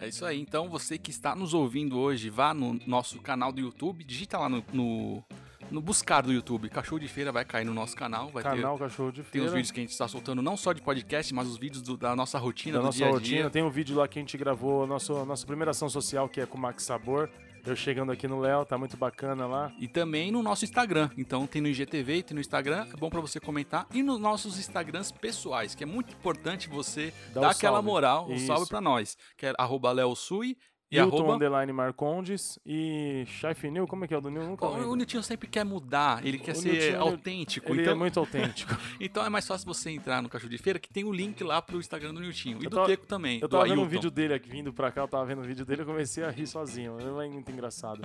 [0.00, 0.40] É isso aí.
[0.40, 4.48] Então, você que está nos ouvindo hoje, vá no nosso canal do YouTube, digita lá
[4.48, 5.22] no, no,
[5.70, 6.70] no buscar do YouTube.
[6.70, 8.30] Cachorro de Feira vai cair no nosso canal.
[8.30, 9.24] Vai Canal Cachorro de ter.
[9.24, 9.46] Tem Feira.
[9.48, 11.98] os vídeos que a gente está soltando, não só de podcast, mas os vídeos do-
[11.98, 13.36] da nossa rotina, da do nossa dia a rotina.
[13.42, 13.50] dia.
[13.50, 16.46] Tem um vídeo lá que a gente gravou, nosso, nossa primeira ação social, que é
[16.46, 17.28] com o Max Sabor.
[17.64, 19.72] Eu chegando aqui no Léo, tá muito bacana lá.
[19.78, 21.10] E também no nosso Instagram.
[21.16, 23.86] Então tem no IGTV, tem no Instagram, é bom pra você comentar.
[23.92, 28.28] E nos nossos Instagrams pessoais, que é muito importante você Dá dar o aquela moral,
[28.28, 28.46] o Isso.
[28.46, 29.16] salve pra nós.
[29.36, 30.56] Que é arroba leosui
[30.90, 31.34] e arroba...
[31.34, 34.42] Underline Marcondes e Chef Nil, como é que é o do Nil?
[34.44, 34.96] Nunca O, o.
[34.96, 37.72] Nilton sempre quer mudar, ele quer O ser Nilton, ele- autêntico.
[37.72, 38.76] Ele então, é muito autêntico.
[38.98, 41.62] então é mais fácil você entrar no Cachorro de Feira, que tem o link lá
[41.62, 42.58] pro Instagram do Niltinho.
[42.60, 44.90] E Eu do tava- Teco também, Eu tava vendo um vídeo dele aqui, vindo pra
[44.90, 46.96] cá, eu tava vendo o vídeo dele, eu comecei a rir sozinho.
[47.00, 48.02] É muito engraçado.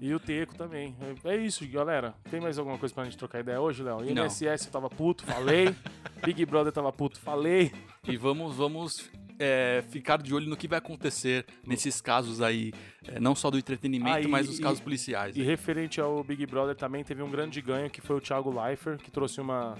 [0.00, 0.94] E o Teco também.
[1.24, 2.14] É isso, galera.
[2.30, 4.04] Tem mais alguma coisa pra gente trocar ideia hoje, Léo?
[4.04, 5.74] INSS eu tava puto, falei.
[6.24, 7.72] Big Brother tava puto, falei.
[8.06, 12.72] E vamos, vamos é, ficar de olho no que vai acontecer nesses casos aí,
[13.06, 15.36] é, não só do entretenimento, Ah, mas dos casos policiais.
[15.36, 18.98] E referente ao Big Brother também teve um grande ganho que foi o Thiago Leifert,
[19.02, 19.76] que trouxe uma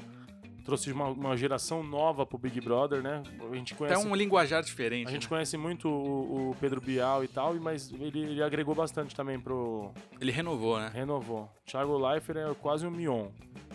[0.64, 3.22] trouxe uma, uma geração nova pro Big Brother, né?
[3.52, 5.08] A gente Até conhece um linguajar diferente.
[5.08, 5.28] a gente né?
[5.28, 9.92] conhece muito o, o Pedro Bial e tal, mas ele, ele agregou bastante também pro
[10.18, 10.90] Ele renovou, né?
[10.92, 11.50] renovou.
[11.66, 13.28] Thiago Leifert é quase um Mion,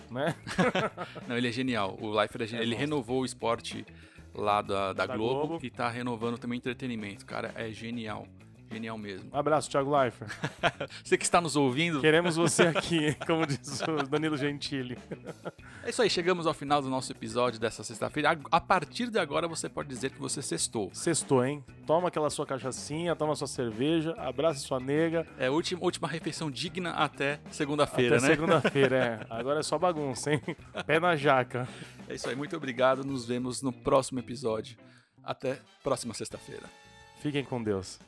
[0.10, 0.36] né?
[1.30, 1.96] Não, ele é genial.
[2.02, 2.64] O Leifert é genial.
[2.64, 3.86] É, ele renovou o esporte
[4.34, 5.66] lá da, da, Da Globo, Globo.
[5.66, 7.26] e tá renovando também entretenimento.
[7.26, 8.28] Cara, é genial.
[8.72, 9.30] Genial mesmo.
[9.34, 10.32] Um abraço, Thiago Leifert.
[11.04, 14.98] Você que está nos ouvindo, Queremos você aqui, como diz o Danilo Gentili.
[15.84, 16.10] é isso aí.
[16.10, 18.38] Chegamos ao final do nosso episódio dessa sexta-feira.
[18.52, 20.92] A partir de agora você pode dizer que você sextou.
[20.94, 21.64] Sextou, hein?
[21.88, 25.26] Toma aquela sua cachaçinha, toma sua cerveja, abraça sua nega.
[25.38, 28.28] É última, última refeição digna até segunda-feira, né?
[28.28, 29.26] segunda-feira, é.
[29.34, 30.42] Agora é só bagunça, hein?
[30.86, 31.68] Pé na jaca.
[32.08, 32.36] É isso aí.
[32.36, 33.04] Muito obrigado.
[33.04, 34.78] Nos vemos no próximo episódio.
[35.24, 36.64] Até próxima sexta-feira.
[37.22, 38.00] Fiquem com Deus.